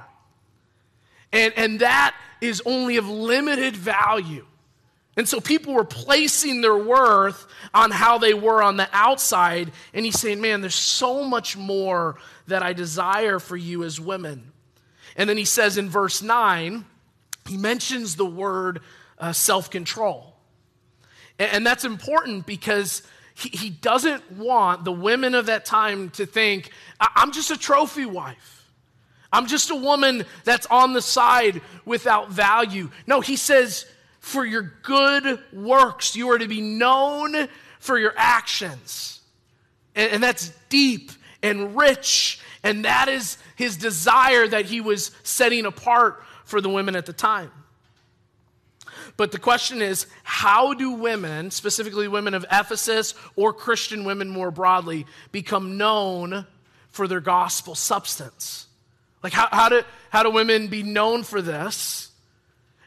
And, 1.31 1.53
and 1.57 1.79
that 1.79 2.15
is 2.39 2.61
only 2.65 2.97
of 2.97 3.09
limited 3.09 3.75
value. 3.75 4.45
And 5.15 5.27
so 5.27 5.39
people 5.39 5.73
were 5.73 5.83
placing 5.83 6.61
their 6.61 6.77
worth 6.77 7.45
on 7.73 7.91
how 7.91 8.17
they 8.17 8.33
were 8.33 8.63
on 8.63 8.77
the 8.77 8.89
outside. 8.91 9.71
And 9.93 10.05
he's 10.05 10.19
saying, 10.19 10.41
Man, 10.41 10.61
there's 10.61 10.73
so 10.75 11.23
much 11.23 11.55
more 11.55 12.15
that 12.47 12.63
I 12.63 12.73
desire 12.73 13.39
for 13.39 13.55
you 13.55 13.83
as 13.83 13.99
women. 13.99 14.51
And 15.15 15.29
then 15.29 15.37
he 15.37 15.45
says 15.45 15.77
in 15.77 15.89
verse 15.89 16.21
9, 16.21 16.85
he 17.47 17.57
mentions 17.57 18.15
the 18.15 18.25
word 18.25 18.81
uh, 19.19 19.33
self 19.33 19.69
control. 19.69 20.35
And, 21.37 21.51
and, 21.53 21.67
that's 21.67 21.85
important 21.85 22.45
because 22.45 23.03
he, 23.35 23.49
he 23.49 23.69
doesn't 23.69 24.31
want 24.31 24.85
the 24.85 24.91
women 24.91 25.35
of 25.35 25.47
that 25.47 25.65
time 25.65 26.09
to 26.11 26.25
think, 26.25 26.71
I'm 26.99 27.31
just 27.31 27.51
a 27.51 27.57
trophy 27.57 28.05
wife. 28.05 28.71
I'm 29.31 29.47
just 29.47 29.71
a 29.71 29.75
woman 29.75 30.25
that's 30.43 30.67
on 30.67 30.93
the 30.93 31.01
side 31.01 31.61
without 31.85 32.29
value. 32.29 32.91
No, 33.07 33.19
he 33.19 33.35
says, 33.35 33.85
for 34.23 34.45
your 34.45 34.71
good 34.83 35.37
works. 35.51 36.15
You 36.15 36.31
are 36.31 36.37
to 36.37 36.47
be 36.47 36.61
known 36.61 37.49
for 37.79 37.99
your 37.99 38.13
actions. 38.15 39.19
And, 39.95 40.13
and, 40.13 40.23
that's 40.23 40.53
deep 40.69 41.11
and 41.43 41.75
rich. 41.75 42.39
And 42.63 42.85
that 42.85 43.09
is 43.09 43.37
his 43.57 43.75
desire 43.75 44.47
that 44.47 44.63
he 44.63 44.79
was 44.79 45.11
setting 45.23 45.65
apart 45.65 46.23
for 46.45 46.61
the 46.61 46.69
women 46.69 46.95
at 46.95 47.05
the 47.05 47.11
time. 47.11 47.51
But 49.17 49.33
the 49.33 49.39
question 49.39 49.81
is 49.81 50.07
how 50.23 50.73
do 50.73 50.91
women, 50.91 51.51
specifically 51.51 52.07
women 52.07 52.33
of 52.33 52.45
Ephesus 52.49 53.15
or 53.35 53.51
Christian 53.51 54.05
women 54.05 54.29
more 54.29 54.51
broadly, 54.51 55.05
become 55.33 55.77
known 55.77 56.47
for 56.87 57.09
their 57.09 57.19
gospel 57.19 57.75
substance? 57.75 58.67
Like, 59.21 59.33
how, 59.33 59.49
how, 59.51 59.67
do, 59.67 59.81
how 60.11 60.23
do 60.23 60.29
women 60.29 60.67
be 60.67 60.81
known 60.81 61.23
for 61.23 61.41
this? 61.41 62.09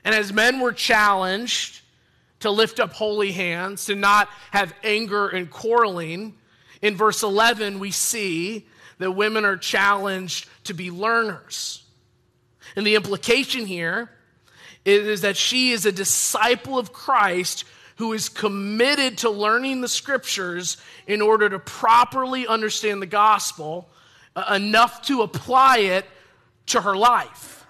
And 0.06 0.14
as 0.14 0.32
men 0.32 0.60
were 0.60 0.72
challenged 0.72 1.80
to 2.38 2.52
lift 2.52 2.78
up 2.78 2.92
holy 2.92 3.32
hands, 3.32 3.86
to 3.86 3.96
not 3.96 4.28
have 4.52 4.72
anger 4.84 5.26
and 5.26 5.50
quarreling, 5.50 6.34
In 6.80 6.96
verse 6.96 7.24
11, 7.24 7.80
we 7.80 7.90
see 7.90 8.68
that 8.98 9.10
women 9.10 9.44
are 9.44 9.56
challenged 9.56 10.48
to 10.64 10.74
be 10.74 10.92
learners. 10.92 11.82
And 12.76 12.86
the 12.86 12.94
implication 12.94 13.66
here 13.66 14.10
is 14.84 15.22
that 15.22 15.36
she 15.36 15.72
is 15.72 15.86
a 15.86 15.92
disciple 15.92 16.78
of 16.78 16.92
Christ 16.92 17.64
who 17.96 18.12
is 18.12 18.28
committed 18.28 19.18
to 19.18 19.30
learning 19.30 19.80
the 19.80 19.88
scriptures 19.88 20.76
in 21.08 21.20
order 21.20 21.48
to 21.48 21.58
properly 21.58 22.46
understand 22.46 23.02
the 23.02 23.06
gospel 23.06 23.88
uh, 24.36 24.54
enough 24.54 25.02
to 25.06 25.22
apply 25.22 25.78
it 25.78 26.06
to 26.66 26.82
her 26.82 26.94
life. 26.94 27.65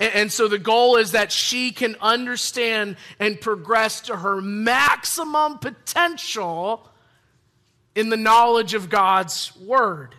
And, 0.00 0.32
so 0.32 0.48
the 0.48 0.58
goal 0.58 0.96
is 0.96 1.12
that 1.12 1.30
she 1.30 1.70
can 1.70 1.96
understand 2.00 2.96
and 3.20 3.40
progress 3.40 4.00
to 4.02 4.16
her 4.16 4.40
maximum 4.40 5.58
potential 5.58 6.88
in 7.94 8.08
the 8.08 8.16
knowledge 8.16 8.74
of 8.74 8.90
God's 8.90 9.56
word. 9.56 10.14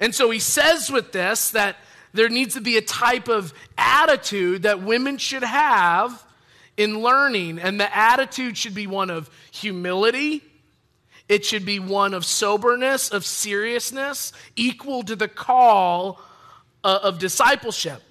And 0.00 0.14
so 0.14 0.30
he 0.30 0.38
says 0.38 0.90
with 0.90 1.12
this 1.12 1.50
that 1.50 1.76
there 2.12 2.28
needs 2.28 2.54
to 2.54 2.60
be 2.60 2.76
a 2.78 2.82
type 2.82 3.28
of 3.28 3.52
attitude 3.76 4.62
that 4.62 4.82
women 4.82 5.18
should 5.18 5.42
have 5.44 6.24
in 6.76 7.00
learning, 7.00 7.58
and 7.58 7.78
the 7.78 7.94
attitude 7.94 8.56
should 8.56 8.74
be 8.74 8.86
one 8.86 9.10
of 9.10 9.28
humility. 9.50 10.42
It 11.28 11.44
should 11.44 11.66
be 11.66 11.80
one 11.80 12.14
of 12.14 12.24
soberness, 12.24 13.10
of 13.10 13.26
seriousness, 13.26 14.32
equal 14.56 15.02
to 15.02 15.16
the 15.16 15.28
call 15.28 16.20
uh, 16.82 17.00
of 17.02 17.18
discipleship. 17.18 18.02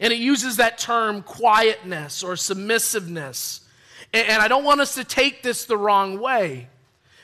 And 0.00 0.12
it 0.12 0.18
uses 0.18 0.56
that 0.56 0.78
term 0.78 1.22
quietness 1.22 2.22
or 2.22 2.36
submissiveness. 2.36 3.60
And, 4.12 4.40
I 4.40 4.48
don't 4.48 4.64
want 4.64 4.80
us 4.80 4.94
to 4.94 5.04
take 5.04 5.42
this 5.42 5.64
the 5.64 5.76
wrong 5.76 6.20
way 6.20 6.68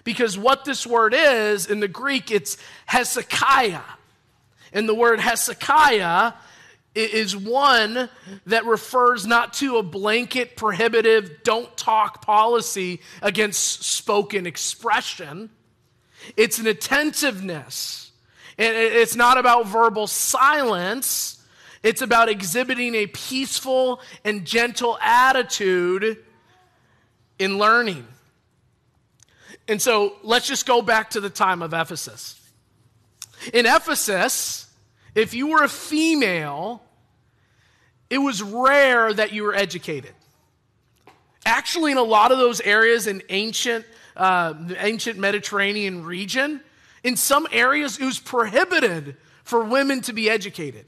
because 0.02 0.36
what 0.36 0.64
this 0.64 0.86
word 0.86 1.14
is 1.16 1.66
in 1.66 1.80
the 1.80 1.88
Greek, 1.88 2.30
it's 2.30 2.56
hesychia. 2.88 3.82
And 4.72 4.88
the 4.88 4.94
word 4.94 5.20
hesychia 5.20 6.34
is 6.94 7.36
one 7.36 8.08
that 8.46 8.66
refers 8.66 9.26
not 9.26 9.52
to 9.54 9.76
a 9.76 9.82
blanket 9.82 10.56
prohibitive 10.56 11.42
don't 11.44 11.76
talk 11.76 12.24
policy 12.24 13.00
against 13.22 13.84
spoken 13.84 14.46
expression. 14.46 15.50
It's 16.36 16.58
an 16.58 16.66
attentiveness. 16.66 18.10
And 18.58 18.76
it's 18.76 19.16
not 19.16 19.38
about 19.38 19.68
verbal 19.68 20.06
silence. 20.06 21.39
It's 21.82 22.02
about 22.02 22.28
exhibiting 22.28 22.94
a 22.94 23.06
peaceful 23.06 24.00
and 24.24 24.44
gentle 24.44 24.98
attitude 25.00 26.22
in 27.38 27.58
learning. 27.58 28.06
And 29.66 29.80
so 29.80 30.14
let's 30.22 30.46
just 30.46 30.66
go 30.66 30.82
back 30.82 31.10
to 31.10 31.20
the 31.20 31.30
time 31.30 31.62
of 31.62 31.72
Ephesus. 31.72 32.36
In 33.54 33.64
Ephesus, 33.66 34.68
if 35.14 35.32
you 35.32 35.48
were 35.48 35.62
a 35.62 35.68
female, 35.68 36.82
it 38.10 38.18
was 38.18 38.42
rare 38.42 39.12
that 39.14 39.32
you 39.32 39.44
were 39.44 39.54
educated. 39.54 40.12
Actually, 41.46 41.92
in 41.92 41.98
a 41.98 42.02
lot 42.02 42.32
of 42.32 42.38
those 42.38 42.60
areas 42.60 43.06
in 43.06 43.22
ancient, 43.30 43.86
uh, 44.16 44.52
ancient 44.78 45.18
Mediterranean 45.18 46.04
region, 46.04 46.60
in 47.02 47.16
some 47.16 47.46
areas 47.50 47.98
it 47.98 48.04
was 48.04 48.18
prohibited 48.18 49.16
for 49.44 49.64
women 49.64 50.02
to 50.02 50.12
be 50.12 50.28
educated. 50.28 50.84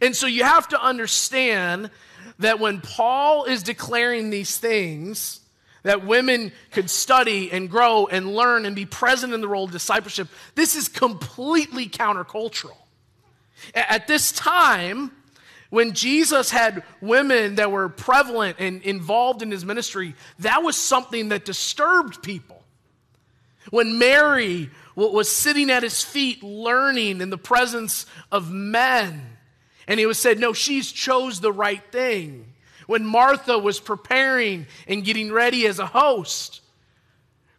And 0.00 0.14
so 0.14 0.26
you 0.26 0.44
have 0.44 0.68
to 0.68 0.82
understand 0.82 1.90
that 2.38 2.58
when 2.58 2.80
Paul 2.80 3.44
is 3.44 3.62
declaring 3.62 4.30
these 4.30 4.56
things, 4.56 5.40
that 5.82 6.04
women 6.04 6.52
could 6.72 6.90
study 6.90 7.50
and 7.50 7.70
grow 7.70 8.06
and 8.06 8.34
learn 8.34 8.66
and 8.66 8.76
be 8.76 8.86
present 8.86 9.32
in 9.32 9.40
the 9.40 9.48
role 9.48 9.64
of 9.64 9.72
discipleship, 9.72 10.28
this 10.54 10.76
is 10.76 10.88
completely 10.88 11.88
countercultural. 11.88 12.76
At 13.74 14.06
this 14.06 14.32
time, 14.32 15.12
when 15.70 15.92
Jesus 15.92 16.50
had 16.50 16.82
women 17.00 17.56
that 17.56 17.70
were 17.70 17.88
prevalent 17.88 18.56
and 18.58 18.82
involved 18.82 19.42
in 19.42 19.50
his 19.50 19.64
ministry, 19.64 20.14
that 20.40 20.62
was 20.62 20.76
something 20.76 21.28
that 21.28 21.44
disturbed 21.44 22.22
people. 22.22 22.62
When 23.70 23.98
Mary 23.98 24.70
was 24.96 25.30
sitting 25.30 25.70
at 25.70 25.82
his 25.82 26.02
feet 26.02 26.42
learning 26.42 27.20
in 27.20 27.30
the 27.30 27.38
presence 27.38 28.06
of 28.32 28.50
men, 28.50 29.24
and 29.90 29.98
he 29.98 30.06
was 30.06 30.18
said, 30.18 30.38
No, 30.38 30.52
she's 30.52 30.92
chose 30.92 31.40
the 31.40 31.52
right 31.52 31.82
thing. 31.90 32.46
When 32.86 33.04
Martha 33.04 33.58
was 33.58 33.80
preparing 33.80 34.68
and 34.86 35.04
getting 35.04 35.32
ready 35.32 35.66
as 35.66 35.80
a 35.80 35.86
host, 35.86 36.60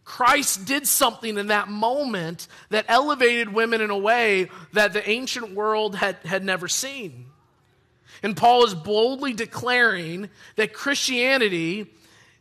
Christ 0.02 0.64
did 0.64 0.86
something 0.86 1.36
in 1.36 1.48
that 1.48 1.68
moment 1.68 2.48
that 2.70 2.86
elevated 2.88 3.52
women 3.52 3.82
in 3.82 3.90
a 3.90 3.98
way 3.98 4.48
that 4.72 4.94
the 4.94 5.06
ancient 5.08 5.54
world 5.54 5.94
had, 5.94 6.16
had 6.24 6.42
never 6.42 6.68
seen. 6.68 7.26
And 8.22 8.34
Paul 8.34 8.64
is 8.64 8.74
boldly 8.74 9.34
declaring 9.34 10.30
that 10.56 10.72
Christianity 10.72 11.92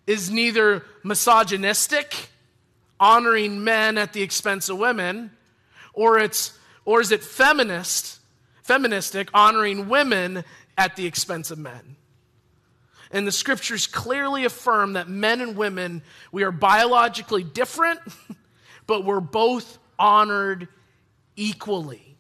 is 0.08 0.32
neither 0.32 0.86
misogynistic, 1.04 2.30
honoring 2.98 3.66
men 3.66 3.98
at 3.98 4.14
the 4.14 4.22
expense 4.22 4.70
of 4.70 4.78
women, 4.78 5.32
or 5.94 6.18
it's 6.18 6.58
or 6.86 7.02
is 7.02 7.12
it 7.12 7.24
feminist, 7.24 8.21
feministic, 8.64 9.30
honoring 9.34 9.90
women 9.90 10.44
at 10.78 10.96
the 10.96 11.06
expense 11.06 11.52
of 11.52 11.58
men. 11.58 11.96
And 13.12 13.28
the 13.28 13.32
scriptures 13.32 13.88
clearly 13.88 14.46
affirm 14.46 14.94
that 14.94 15.10
men 15.10 15.42
and 15.42 15.58
women, 15.58 16.02
we 16.32 16.44
are 16.44 16.52
biologically 16.52 17.44
different, 17.44 18.00
but 18.88 19.04
we're 19.04 19.20
both 19.20 19.78
honored 20.00 20.68
equally. 21.36 22.18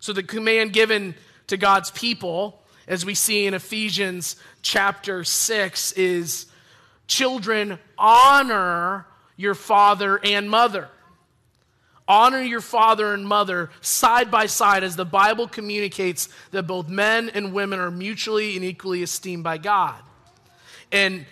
So 0.00 0.12
the 0.12 0.22
command 0.22 0.72
given 0.72 1.14
to 1.46 1.56
God's 1.56 1.90
people, 1.90 2.60
as 2.86 3.06
we 3.06 3.14
see 3.14 3.46
in 3.46 3.54
Ephesians 3.54 4.36
chapter 4.62 5.24
6, 5.24 5.92
is 5.92 6.46
children, 7.06 7.78
honor 7.96 9.06
your 9.36 9.54
father 9.54 10.20
and 10.22 10.50
mother. 10.50 10.88
Honor 12.08 12.42
your 12.42 12.60
father 12.60 13.14
and 13.14 13.26
mother 13.26 13.70
side 13.80 14.30
by 14.30 14.46
side 14.46 14.82
as 14.82 14.96
the 14.96 15.04
Bible 15.04 15.46
communicates 15.46 16.28
that 16.50 16.64
both 16.64 16.88
men 16.88 17.30
and 17.30 17.52
women 17.52 17.78
are 17.78 17.90
mutually 17.90 18.56
and 18.56 18.64
equally 18.64 19.02
esteemed 19.02 19.44
by 19.44 19.58
God. 19.58 20.00
And 20.90 21.24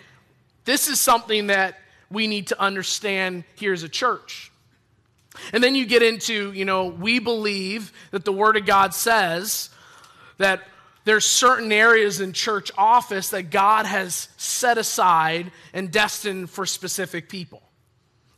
this 0.65 0.87
is 0.87 0.99
something 0.99 1.47
that 1.47 1.77
we 2.09 2.27
need 2.27 2.47
to 2.47 2.59
understand 2.59 3.43
here 3.55 3.73
as 3.73 3.83
a 3.83 3.89
church. 3.89 4.51
And 5.53 5.63
then 5.63 5.75
you 5.75 5.85
get 5.85 6.03
into, 6.03 6.51
you 6.51 6.65
know, 6.65 6.87
we 6.87 7.19
believe 7.19 7.91
that 8.11 8.25
the 8.25 8.33
Word 8.33 8.57
of 8.57 8.65
God 8.65 8.93
says 8.93 9.69
that 10.37 10.61
there's 11.03 11.25
certain 11.25 11.71
areas 11.71 12.19
in 12.19 12.33
church 12.33 12.71
office 12.77 13.29
that 13.29 13.49
God 13.49 13.85
has 13.85 14.29
set 14.37 14.77
aside 14.77 15.51
and 15.73 15.91
destined 15.91 16.49
for 16.49 16.65
specific 16.65 17.29
people. 17.29 17.61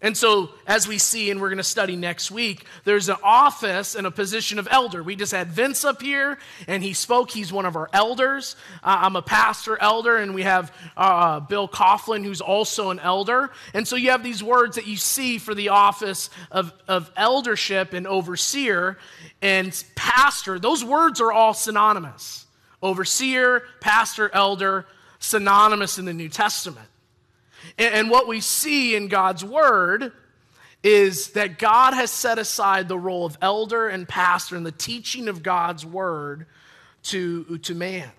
And 0.04 0.18
so, 0.18 0.50
as 0.68 0.86
we 0.86 0.98
see, 0.98 1.32
and 1.32 1.39
we're 1.39 1.48
going 1.48 1.58
to 1.58 1.63
study 1.63 1.96
next 1.96 2.30
week, 2.30 2.66
there's 2.84 3.08
an 3.08 3.16
office 3.24 3.96
and 3.96 4.06
a 4.06 4.12
position 4.12 4.60
of 4.60 4.68
elder. 4.70 5.02
We 5.02 5.16
just 5.16 5.32
had 5.32 5.48
Vince 5.48 5.86
up 5.86 6.02
here, 6.02 6.38
and 6.68 6.84
he 6.84 6.92
spoke. 6.92 7.32
He's 7.32 7.54
one 7.54 7.66
of 7.66 7.78
our 7.78 7.89
elders. 7.94 8.58
Uh, 8.84 8.98
I'm 9.00 9.16
a 9.16 9.22
pastor 9.22 9.82
elder, 9.82 10.18
and 10.18 10.36
we 10.36 10.44
have 10.44 10.74
uh, 10.98 11.39
Bill 11.39 11.70
Coughlin, 11.70 12.26
who's 12.26 12.42
also 12.42 12.89
an 12.89 13.00
elder. 13.00 13.50
And 13.74 13.88
so, 13.88 13.96
you 13.96 14.12
have 14.12 14.24
these 14.24 14.44
words 14.44 14.76
that 14.76 14.86
you 14.86 14.98
see 14.98 15.38
for 15.38 15.56
the 15.56 15.70
office 15.70 16.30
of, 16.52 16.74
of 16.86 17.10
eldership 17.16 17.94
and 17.94 18.06
overseer 18.06 18.98
and 19.42 19.84
pastor. 19.96 20.60
Those 20.60 20.84
words 20.84 21.22
are 21.22 21.32
all 21.32 21.54
synonymous 21.54 22.46
overseer, 22.82 23.63
pastor, 23.80 24.30
elder, 24.34 24.86
synonymous 25.20 25.98
in 25.98 26.04
the 26.04 26.13
New 26.13 26.28
Testament. 26.28 26.86
And 27.78 28.10
what 28.10 28.28
we 28.28 28.39
see 28.39 28.95
in 28.95 29.08
God's 29.08 29.43
word 29.43 30.12
is 30.84 31.32
that 31.32 31.58
God 31.58 31.93
has 31.93 32.12
set 32.12 32.38
aside 32.38 32.88
the 32.88 32.97
role 32.97 33.26
of 33.26 33.38
elder 33.41 33.88
and 33.88 34.08
pastor 34.08 34.58
in 34.58 34.63
the 34.63 34.71
teaching 34.71 35.28
of 35.30 35.41
God's 35.41 35.86
word 35.86 36.45
to, 37.04 37.58
to 37.60 37.73
man. 37.73 38.12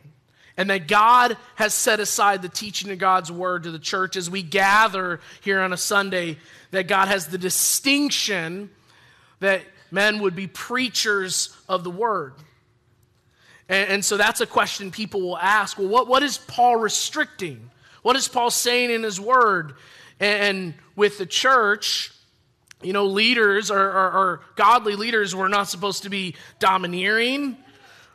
And 0.56 0.70
that 0.70 0.88
God 0.88 1.36
has 1.56 1.74
set 1.74 2.00
aside 2.00 2.40
the 2.40 2.48
teaching 2.48 2.90
of 2.90 2.98
God's 2.98 3.30
word 3.30 3.64
to 3.64 3.70
the 3.70 3.78
church 3.78 4.16
as 4.16 4.30
we 4.30 4.42
gather 4.42 5.20
here 5.42 5.60
on 5.60 5.72
a 5.72 5.76
Sunday, 5.76 6.38
that 6.70 6.86
God 6.86 7.08
has 7.08 7.26
the 7.26 7.38
distinction 7.38 8.70
that 9.40 9.62
men 9.90 10.20
would 10.20 10.36
be 10.36 10.46
preachers 10.46 11.54
of 11.68 11.84
the 11.84 11.90
word. 11.90 12.34
And, 13.68 13.90
and 13.90 14.04
so 14.04 14.16
that's 14.16 14.40
a 14.40 14.46
question 14.46 14.90
people 14.90 15.20
will 15.20 15.38
ask 15.38 15.76
well, 15.76 15.88
what, 15.88 16.06
what 16.06 16.22
is 16.22 16.38
Paul 16.38 16.76
restricting? 16.76 17.70
What 18.04 18.16
is 18.16 18.28
Paul 18.28 18.50
saying 18.50 18.90
in 18.90 19.02
his 19.02 19.18
word? 19.18 19.76
And 20.20 20.74
with 20.94 21.16
the 21.16 21.24
church, 21.24 22.12
you 22.82 22.92
know, 22.92 23.06
leaders 23.06 23.70
or, 23.70 23.80
or, 23.80 24.12
or 24.12 24.40
godly 24.56 24.94
leaders, 24.94 25.34
we're 25.34 25.48
not 25.48 25.68
supposed 25.68 26.02
to 26.02 26.10
be 26.10 26.34
domineering, 26.58 27.56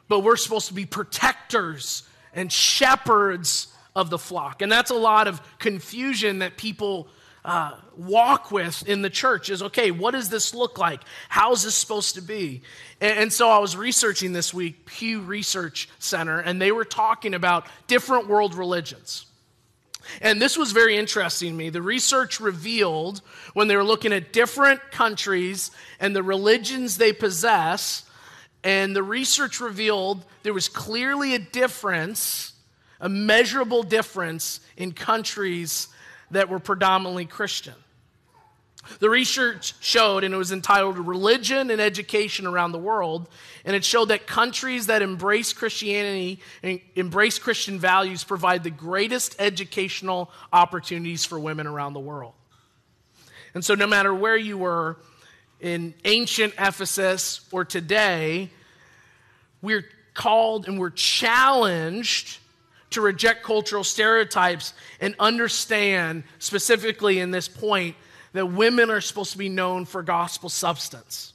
but 0.07 0.19
we're 0.19 0.35
supposed 0.35 0.67
to 0.67 0.75
be 0.75 0.85
protectors 0.85 2.03
and 2.35 2.51
shepherds 2.51 3.73
of 3.95 4.11
the 4.11 4.19
flock. 4.19 4.61
And 4.61 4.71
that's 4.71 4.91
a 4.91 4.95
lot 4.95 5.27
of 5.27 5.41
confusion 5.57 6.37
that 6.39 6.55
people 6.55 7.07
uh, 7.43 7.71
walk 7.97 8.51
with 8.51 8.87
in 8.87 9.01
the 9.01 9.09
church 9.09 9.49
is 9.49 9.63
okay, 9.63 9.89
what 9.89 10.11
does 10.11 10.29
this 10.29 10.53
look 10.53 10.77
like? 10.77 11.01
How 11.29 11.51
is 11.53 11.63
this 11.63 11.73
supposed 11.73 12.13
to 12.13 12.21
be? 12.21 12.61
And, 13.01 13.17
and, 13.17 13.33
so 13.33 13.49
I 13.49 13.57
was 13.57 13.75
researching 13.75 14.33
this 14.33 14.53
week, 14.53 14.85
Pew 14.85 15.21
Research 15.21 15.89
Center, 15.97 16.39
and 16.39 16.61
they 16.61 16.71
were 16.71 16.85
talking 16.85 17.33
about 17.33 17.65
different 17.87 18.27
world 18.27 18.53
religions. 18.53 19.25
And 20.21 20.41
this 20.41 20.57
was 20.57 20.71
very 20.71 20.97
interesting 20.97 21.51
to 21.51 21.55
me. 21.55 21.69
The 21.69 21.81
research 21.81 22.39
revealed 22.39 23.21
when 23.53 23.67
they 23.67 23.75
were 23.75 23.83
looking 23.83 24.13
at 24.13 24.33
different 24.33 24.91
countries 24.91 25.71
and 25.99 26.15
the 26.15 26.23
religions 26.23 26.97
they 26.97 27.13
possess, 27.13 28.05
and 28.63 28.95
the 28.95 29.03
research 29.03 29.59
revealed 29.59 30.25
there 30.43 30.53
was 30.53 30.67
clearly 30.67 31.35
a 31.35 31.39
difference, 31.39 32.53
a 32.99 33.09
measurable 33.09 33.83
difference 33.83 34.59
in 34.75 34.91
countries 34.91 35.87
that 36.31 36.49
were 36.49 36.59
predominantly 36.59 37.25
Christian. 37.25 37.75
The 38.97 39.09
research 39.09 39.75
showed, 39.79 40.23
and 40.23 40.33
it 40.33 40.37
was 40.37 40.51
entitled 40.51 40.97
Religion 40.97 41.69
and 41.69 41.79
Education 41.79 42.47
Around 42.47 42.71
the 42.71 42.79
World, 42.79 43.29
and 43.63 43.75
it 43.75 43.85
showed 43.85 44.09
that 44.09 44.25
countries 44.25 44.87
that 44.87 45.01
embrace 45.01 45.53
Christianity 45.53 46.39
and 46.63 46.81
embrace 46.95 47.37
Christian 47.37 47.79
values 47.79 48.23
provide 48.23 48.63
the 48.63 48.71
greatest 48.71 49.35
educational 49.39 50.31
opportunities 50.51 51.23
for 51.23 51.39
women 51.39 51.67
around 51.67 51.93
the 51.93 51.99
world. 51.99 52.33
And 53.53 53.63
so, 53.63 53.75
no 53.75 53.87
matter 53.87 54.13
where 54.13 54.37
you 54.37 54.57
were 54.57 54.97
in 55.59 55.93
ancient 56.05 56.53
Ephesus 56.57 57.41
or 57.51 57.65
today, 57.65 58.49
we're 59.61 59.85
called 60.13 60.67
and 60.67 60.79
we're 60.79 60.89
challenged 60.89 62.39
to 62.91 63.01
reject 63.01 63.43
cultural 63.43 63.83
stereotypes 63.83 64.73
and 64.99 65.15
understand, 65.19 66.23
specifically 66.39 67.19
in 67.19 67.31
this 67.31 67.47
point, 67.47 67.95
that 68.33 68.51
women 68.51 68.89
are 68.91 69.01
supposed 69.01 69.31
to 69.31 69.37
be 69.37 69.49
known 69.49 69.85
for 69.85 70.03
gospel 70.03 70.49
substance. 70.49 71.33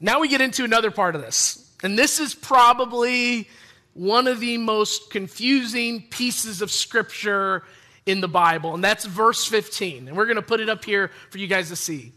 Now 0.00 0.20
we 0.20 0.28
get 0.28 0.40
into 0.40 0.64
another 0.64 0.90
part 0.90 1.14
of 1.14 1.22
this. 1.22 1.70
And 1.82 1.98
this 1.98 2.20
is 2.20 2.34
probably 2.34 3.48
one 3.94 4.26
of 4.26 4.40
the 4.40 4.58
most 4.58 5.10
confusing 5.10 6.02
pieces 6.02 6.62
of 6.62 6.70
scripture 6.70 7.64
in 8.06 8.20
the 8.20 8.28
Bible, 8.28 8.74
and 8.74 8.82
that's 8.82 9.04
verse 9.04 9.44
15. 9.44 10.08
And 10.08 10.16
we're 10.16 10.26
going 10.26 10.36
to 10.36 10.42
put 10.42 10.60
it 10.60 10.68
up 10.68 10.84
here 10.84 11.10
for 11.30 11.38
you 11.38 11.46
guys 11.46 11.68
to 11.68 11.76
see. 11.76 12.12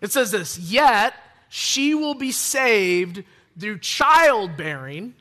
It 0.00 0.12
says 0.12 0.30
this 0.30 0.58
Yet 0.58 1.14
she 1.48 1.94
will 1.94 2.14
be 2.14 2.32
saved 2.32 3.24
through 3.58 3.78
childbearing 3.78 5.14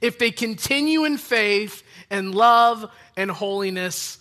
if 0.00 0.18
they 0.18 0.30
continue 0.30 1.04
in 1.04 1.18
faith 1.18 1.82
and 2.10 2.34
love 2.34 2.90
and 3.16 3.30
holiness 3.30 4.18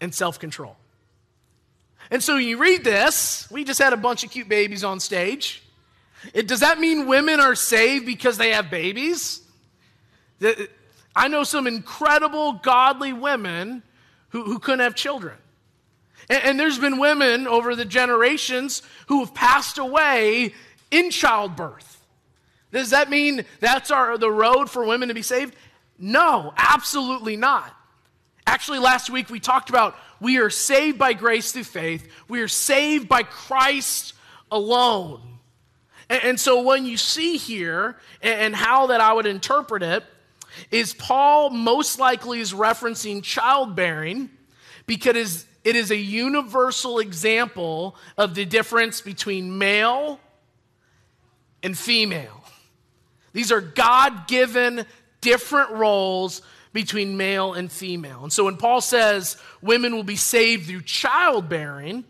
and 0.00 0.14
self 0.14 0.38
control. 0.38 0.76
And 2.10 2.22
so 2.22 2.36
you 2.36 2.58
read 2.58 2.84
this, 2.84 3.50
we 3.50 3.64
just 3.64 3.80
had 3.80 3.92
a 3.92 3.96
bunch 3.96 4.24
of 4.24 4.30
cute 4.30 4.48
babies 4.48 4.84
on 4.84 5.00
stage. 5.00 5.62
It, 6.32 6.46
does 6.46 6.60
that 6.60 6.78
mean 6.78 7.06
women 7.06 7.40
are 7.40 7.54
saved 7.54 8.06
because 8.06 8.38
they 8.38 8.50
have 8.50 8.70
babies? 8.70 9.40
I 11.14 11.28
know 11.28 11.44
some 11.44 11.66
incredible 11.66 12.54
godly 12.54 13.12
women 13.12 13.82
who, 14.30 14.44
who 14.44 14.58
couldn't 14.58 14.80
have 14.80 14.94
children. 14.94 15.36
And, 16.28 16.44
and 16.44 16.60
there's 16.60 16.78
been 16.78 16.98
women 16.98 17.46
over 17.46 17.74
the 17.74 17.84
generations 17.84 18.82
who 19.06 19.20
have 19.20 19.34
passed 19.34 19.78
away 19.78 20.54
in 20.90 21.10
childbirth. 21.10 22.04
Does 22.72 22.90
that 22.90 23.08
mean 23.08 23.44
that's 23.60 23.90
our, 23.90 24.18
the 24.18 24.30
road 24.30 24.68
for 24.70 24.84
women 24.84 25.08
to 25.08 25.14
be 25.14 25.22
saved? 25.22 25.54
No, 25.98 26.52
absolutely 26.56 27.36
not. 27.36 27.74
Actually, 28.46 28.78
last 28.78 29.10
week 29.10 29.28
we 29.28 29.40
talked 29.40 29.70
about 29.70 29.96
we 30.20 30.38
are 30.38 30.50
saved 30.50 30.98
by 30.98 31.12
grace 31.12 31.52
through 31.52 31.64
faith, 31.64 32.08
we 32.28 32.40
are 32.40 32.48
saved 32.48 33.08
by 33.08 33.22
Christ 33.22 34.14
alone. 34.50 35.20
And, 36.08 36.38
so, 36.38 36.62
when 36.62 36.86
you 36.86 36.96
see 36.96 37.36
here, 37.36 37.96
and, 38.22 38.40
and 38.40 38.56
how 38.56 38.86
that 38.88 39.00
I 39.00 39.12
would 39.12 39.26
interpret 39.26 39.82
it, 39.82 40.04
is 40.70 40.94
Paul 40.94 41.50
most 41.50 41.98
likely 41.98 42.38
is 42.38 42.52
referencing 42.52 43.24
childbearing 43.24 44.30
because 44.86 45.44
it 45.64 45.74
is 45.74 45.90
a 45.90 45.96
universal 45.96 47.00
example 47.00 47.96
of 48.16 48.36
the 48.36 48.44
difference 48.44 49.00
between 49.00 49.58
male 49.58 50.20
and 51.62 51.76
female. 51.76 52.44
These 53.32 53.50
are 53.50 53.60
God 53.60 54.28
given 54.28 54.86
different 55.20 55.72
roles 55.72 56.40
between 56.76 57.16
male 57.16 57.54
and 57.54 57.72
female. 57.72 58.22
And 58.22 58.30
so 58.30 58.44
when 58.44 58.58
Paul 58.58 58.82
says 58.82 59.38
women 59.62 59.96
will 59.96 60.04
be 60.04 60.14
saved 60.14 60.66
through 60.66 60.82
childbearing, 60.82 62.04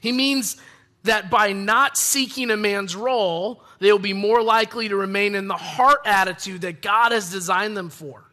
he 0.00 0.10
means 0.10 0.56
that 1.04 1.30
by 1.30 1.52
not 1.52 1.96
seeking 1.96 2.50
a 2.50 2.56
man's 2.56 2.96
role, 2.96 3.62
they 3.78 3.92
will 3.92 4.00
be 4.00 4.12
more 4.12 4.42
likely 4.42 4.88
to 4.88 4.96
remain 4.96 5.36
in 5.36 5.46
the 5.46 5.54
heart 5.54 6.00
attitude 6.06 6.62
that 6.62 6.82
God 6.82 7.12
has 7.12 7.30
designed 7.30 7.76
them 7.76 7.88
for. 7.88 8.24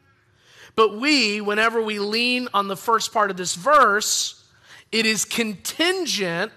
But 0.76 0.98
we, 0.98 1.42
whenever 1.42 1.80
we 1.80 2.00
lean 2.00 2.48
on 2.56 2.68
the 2.68 2.76
first 2.76 3.14
part 3.14 3.30
of 3.30 3.38
this 3.38 3.54
verse, 3.54 4.44
it 4.92 5.06
is 5.06 5.26
contingent 5.26 6.52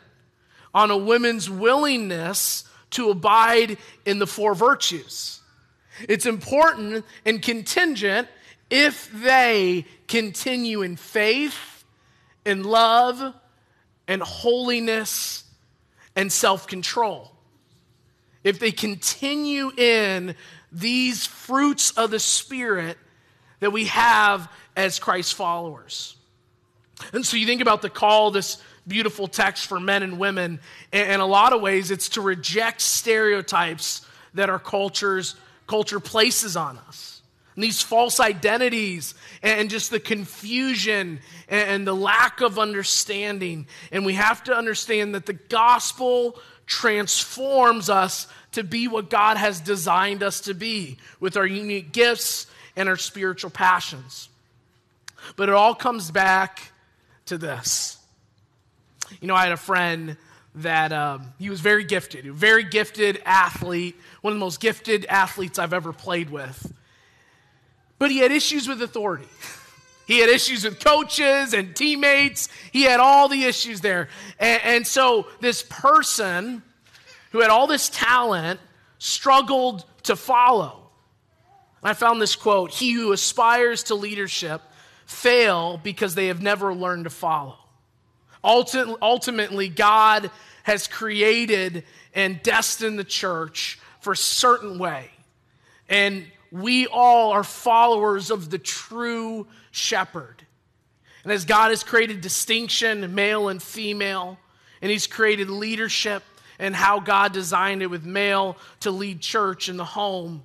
on 0.73 0.91
a 0.91 0.97
woman's 0.97 1.51
willingness 1.51 2.65
to 2.93 3.11
abide 3.11 3.77
in 4.07 4.19
the 4.19 4.27
four 4.27 4.55
virtues. 4.55 5.43
It's 6.09 6.25
important 6.25 7.05
and 7.27 7.43
contingent 7.43 8.29
if 8.71 9.11
they 9.13 9.87
continue 10.09 10.83
in 10.83 10.97
faith, 10.97 11.85
in 12.45 12.65
love, 12.65 13.35
and 14.09 14.23
holiness 14.23 15.45
and 16.17 16.31
self 16.31 16.67
control. 16.67 17.33
If 18.43 18.59
they 18.59 18.73
continue 18.73 19.71
in 19.77 20.35
these 20.71 21.27
fruits 21.27 21.93
of 21.93 22.11
the 22.11 22.19
Spirit 22.19 22.99
that 23.61 23.71
we 23.71 23.87
have 23.87 24.51
as 24.77 24.99
Christ 24.99 25.35
followers. 25.35 26.17
And 27.13 27.25
so 27.25 27.37
you 27.37 27.47
think 27.47 27.63
about 27.63 27.81
the 27.81 27.91
call, 27.91 28.31
this 28.31 28.63
beautiful 28.87 29.29
text 29.29 29.67
for 29.67 29.81
men 29.81 30.03
and 30.03 30.19
women, 30.19 30.61
in 30.93 31.21
a 31.21 31.27
lot 31.27 31.53
of 31.53 31.63
ways, 31.63 31.91
it's 31.91 32.11
to 32.11 32.21
reject 32.21 32.81
stereotypes 32.81 34.07
that 34.35 34.51
our 34.51 34.59
cultures 34.59 35.37
culture 35.67 36.01
places 36.01 36.57
on 36.57 36.79
us. 36.89 37.14
And 37.55 37.63
these 37.63 37.83
false 37.83 38.19
identities 38.19 39.15
and 39.43 39.71
just 39.71 39.91
the 39.91 40.01
confusion 40.01 41.21
and 41.49 41.87
the 41.87 41.95
lack 41.95 42.41
of 42.41 42.59
understanding. 42.59 43.67
And 43.93 44.05
we 44.05 44.15
have 44.15 44.43
to 44.45 44.57
understand 44.57 45.15
that 45.15 45.27
the 45.27 45.35
gospel 45.35 46.39
transforms 46.67 47.89
us 47.91 48.27
to 48.53 48.65
be 48.65 48.89
what 48.89 49.11
God 49.11 49.37
has 49.37 49.61
designed 49.61 50.23
us 50.23 50.41
to 50.43 50.55
be 50.55 50.99
with 51.21 51.37
our 51.37 51.47
unique 51.47 51.93
gifts 51.93 52.47
and 52.77 52.89
our 52.89 52.97
spiritual 52.97 53.51
passions. 53.51 54.29
But 55.37 55.49
it 55.49 55.55
all 55.55 55.75
comes 55.75 56.11
back 56.11 56.73
to 57.27 57.39
this. 57.39 57.99
You 59.21 59.29
know, 59.29 59.35
I 59.35 59.45
had 59.45 59.53
a 59.53 59.57
friend 59.57 60.17
that 60.57 60.93
um, 60.93 61.33
he 61.39 61.51
was 61.51 61.61
very 61.61 61.85
gifted, 61.85 62.25
very 62.27 62.65
gifted 62.65 63.21
athlete, 63.25 63.97
one 64.21 64.33
of 64.33 64.39
the 64.39 64.45
most 64.45 64.61
gifted 64.61 65.05
athletes 65.07 65.59
I've 65.59 65.73
ever 65.73 65.93
played 65.93 66.31
with. 66.31 66.73
But 67.99 68.11
he 68.11 68.19
had 68.19 68.33
issues 68.33 68.69
with 68.69 68.83
authority. 68.83 69.29
He 70.07 70.19
had 70.19 70.29
issues 70.29 70.65
with 70.65 70.81
coaches 70.81 71.55
and 71.55 71.75
teammates. 71.75 72.49
He 72.73 72.83
had 72.83 73.01
all 73.01 73.29
the 73.29 73.45
issues 73.45 73.81
there. 73.81 74.09
And, 74.39 74.63
and 74.65 74.87
so 74.87 75.27
this 75.41 75.63
person 75.63 76.63
who 77.33 77.41
had 77.41 77.51
all 77.51 77.67
this 77.67 77.89
talent 77.89 78.61
struggled 78.99 79.85
to 80.05 80.17
follow. 80.17 80.91
I 81.83 81.93
found 81.93 82.21
this 82.21 82.37
quote 82.37 82.71
He 82.71 82.93
who 82.93 83.13
aspires 83.13 83.85
to 83.85 83.95
leadership 83.95 84.63
fail 85.07 85.79
because 85.83 86.15
they 86.15 86.29
have 86.29 86.43
never 86.43 86.75
learned 86.75 87.05
to 87.05 87.11
follow. 87.11 87.59
Ultimately, 88.43 89.69
God 89.69 90.31
has 90.65 90.87
created 90.87 91.85
and 92.15 92.43
destined 92.43 92.99
the 92.99 93.05
church 93.05 93.79
for 94.01 94.13
a 94.13 94.17
certain 94.17 94.79
way. 94.79 95.11
And 95.89 96.27
we 96.55 96.87
all 96.87 97.33
are 97.33 97.43
followers 97.43 98.31
of 98.31 98.49
the 98.49 98.61
true 98.61 99.49
shepherd. 99.73 100.47
And 101.25 101.33
as 101.33 101.47
God 101.47 101.71
has 101.71 101.83
created 101.83 102.21
distinction, 102.21 103.13
male 103.13 103.49
and 103.49 103.61
female, 103.61 104.39
and 104.81 104.89
He's 104.89 105.09
created 105.09 105.51
leadership 105.51 106.23
and 106.61 106.73
how 106.73 107.01
God 107.01 107.33
designed 107.33 107.83
it 107.83 107.89
with 107.89 108.05
male 108.05 108.57
to 108.81 108.93
lead 108.93 109.21
church 109.21 109.69
in 109.69 109.77
the 109.77 109.85
home, 109.85 110.45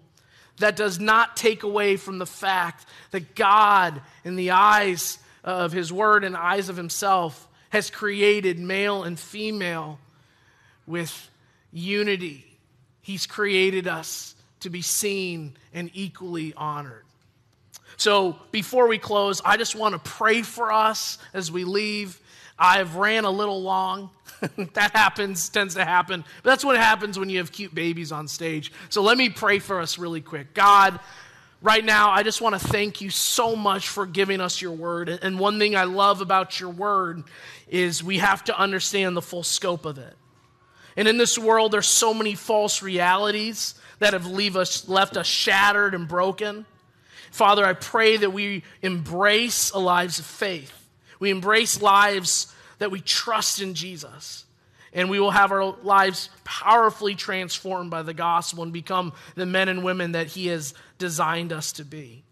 that 0.57 0.76
does 0.76 0.99
not 0.99 1.38
take 1.38 1.62
away 1.62 1.95
from 1.95 2.18
the 2.18 2.26
fact 2.26 2.88
that 3.12 3.36
God, 3.36 4.01
in 4.24 4.36
the 4.36 4.49
eyes 4.49 5.20
of 5.43 5.72
His 5.72 5.93
Word 5.93 6.24
and 6.24 6.36
eyes 6.36 6.70
of 6.70 6.76
Himself, 6.76 7.47
has 7.70 7.91
created 7.91 8.57
male 8.57 9.03
and 9.03 9.20
female 9.20 9.99
with 10.88 11.30
unity. 11.72 12.57
He's 13.03 13.28
created 13.28 13.88
us 13.88 14.34
to 14.62 14.70
be 14.70 14.82
seen 14.82 15.55
and 15.74 15.89
equally 15.93 16.53
honored. 16.55 17.05
So 17.97 18.38
before 18.51 18.88
we 18.88 18.97
close, 18.97 19.41
I 19.43 19.57
just 19.57 19.76
want 19.76 19.93
to 19.93 19.99
pray 19.99 20.41
for 20.41 20.72
us 20.72 21.18
as 21.34 21.51
we 21.51 21.64
leave. 21.64 22.20
I've 22.57 22.95
ran 22.95 23.26
a 23.26 23.32
little 23.32 23.62
long. 23.62 24.10
that 24.74 24.91
happens, 24.95 25.49
tends 25.49 25.76
to 25.76 25.84
happen. 25.84 26.24
But 26.43 26.49
that's 26.49 26.64
what 26.64 26.78
happens 26.78 27.20
when 27.20 27.30
you 27.30 27.39
have 27.39 27.51
cute 27.51 27.74
babies 27.76 28.12
on 28.12 28.28
stage. 28.28 28.72
So 28.89 29.01
let 29.01 29.18
me 29.18 29.30
pray 29.30 29.60
for 29.60 29.82
us 29.82 29.97
really 29.97 30.22
quick. 30.22 30.53
God, 30.53 30.99
right 31.62 31.84
now, 31.84 32.12
I 32.12 32.24
just 32.24 32.41
want 32.41 32.60
to 32.60 32.68
thank 32.68 33.01
you 33.01 33.10
so 33.10 33.55
much 33.55 33.89
for 33.89 34.05
giving 34.05 34.39
us 34.39 34.62
your 34.62 34.72
word. 34.72 35.10
And 35.10 35.39
one 35.39 35.60
thing 35.60 35.76
I 35.76 35.84
love 35.84 36.22
about 36.22 36.60
your 36.60 36.70
word 36.70 37.24
is 37.68 38.03
we 38.03 38.20
have 38.20 38.43
to 38.45 38.57
understand 38.57 39.16
the 39.16 39.22
full 39.22 39.43
scope 39.43 39.86
of 39.86 39.97
it. 39.97 40.16
And 40.95 41.07
in 41.07 41.18
this 41.18 41.38
world, 41.38 41.72
there's 41.72 41.88
so 41.88 42.14
many 42.14 42.36
false 42.36 42.82
realities 42.82 43.76
that 44.00 44.14
have 44.14 44.26
leave 44.26 44.56
us, 44.56 44.88
left 44.88 45.18
us 45.18 45.28
shattered 45.28 45.93
and 45.93 46.08
broken. 46.08 46.66
Father, 47.32 47.66
I 47.66 47.74
pray 47.74 48.18
that 48.18 48.32
we 48.32 48.64
embrace 48.82 49.74
lives 49.74 50.20
of 50.20 50.26
faith. 50.26 50.74
We 51.20 51.30
embrace 51.30 51.82
lives 51.82 52.54
that 52.80 52.91
we 52.91 53.02
trust 53.02 53.62
in 53.62 53.76
Jesus. 53.76 54.45
And 54.91 55.10
we 55.10 55.20
will 55.20 55.32
have 55.32 55.52
our 55.52 55.76
lives 55.84 56.30
powerfully 56.43 57.14
transformed 57.14 57.91
by 57.91 58.02
the 58.02 58.14
gospel 58.14 58.64
and 58.64 58.74
become 58.74 59.14
the 59.36 59.45
men 59.45 59.70
and 59.70 59.84
women 59.84 60.14
that 60.14 60.28
He 60.28 60.47
has 60.47 60.74
designed 60.97 61.54
us 61.54 61.74
to 61.74 61.86
be. 61.86 62.24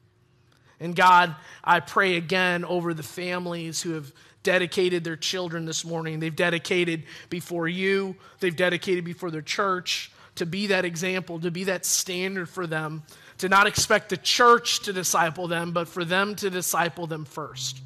And 0.80 0.96
God, 0.96 1.36
I 1.64 1.80
pray 1.80 2.18
again 2.18 2.66
over 2.66 2.94
the 2.94 3.04
families 3.04 3.82
who 3.82 3.94
have 3.94 4.12
dedicated 4.42 5.04
their 5.04 5.16
children 5.16 5.66
this 5.66 5.84
morning. 5.84 6.20
They've 6.20 6.36
dedicated 6.36 7.04
before 7.30 7.68
you, 7.68 8.16
they've 8.40 8.56
dedicated 8.56 9.04
before 9.04 9.30
their 9.30 9.42
church 9.42 10.12
to 10.38 10.46
be 10.46 10.68
that 10.68 10.86
example, 10.86 11.40
to 11.40 11.52
be 11.52 11.66
that 11.66 11.86
standard 11.86 12.50
for 12.50 12.66
them, 12.66 13.04
to 13.40 13.50
not 13.50 13.68
expect 13.68 14.10
the 14.10 14.18
church 14.18 14.82
to 14.82 14.94
disciple 14.94 15.48
them, 15.48 15.72
but 15.72 15.88
for 15.88 16.04
them 16.04 16.36
to 16.36 16.50
disciple 16.50 17.08
them 17.08 17.26
first. 17.26 17.82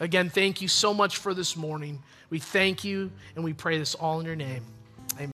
Again, 0.00 0.30
thank 0.30 0.62
you 0.62 0.68
so 0.68 0.94
much 0.94 1.18
for 1.18 1.34
this 1.34 1.56
morning. 1.56 2.02
We 2.30 2.38
thank 2.38 2.84
you 2.84 3.10
and 3.34 3.44
we 3.44 3.52
pray 3.52 3.78
this 3.78 3.94
all 3.94 4.20
in 4.20 4.26
your 4.26 4.36
name. 4.36 4.62
Amen. 5.16 5.32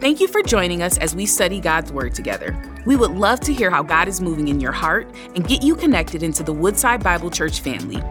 Thank 0.00 0.20
you 0.20 0.26
for 0.26 0.42
joining 0.42 0.82
us 0.82 0.98
as 0.98 1.14
we 1.14 1.26
study 1.26 1.60
God's 1.60 1.92
Word 1.92 2.14
together. 2.14 2.60
We 2.84 2.96
would 2.96 3.12
love 3.12 3.38
to 3.40 3.54
hear 3.54 3.70
how 3.70 3.84
God 3.84 4.08
is 4.08 4.20
moving 4.20 4.48
in 4.48 4.58
your 4.58 4.72
heart 4.72 5.08
and 5.36 5.46
get 5.46 5.62
you 5.62 5.76
connected 5.76 6.24
into 6.24 6.42
the 6.42 6.52
Woodside 6.52 7.04
Bible 7.04 7.30
Church 7.30 7.60
family. 7.60 8.02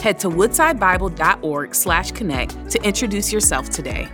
Head 0.00 0.18
to 0.20 0.30
woodsidebible.org/connect 0.30 2.70
to 2.70 2.82
introduce 2.82 3.30
yourself 3.32 3.68
today. 3.68 4.08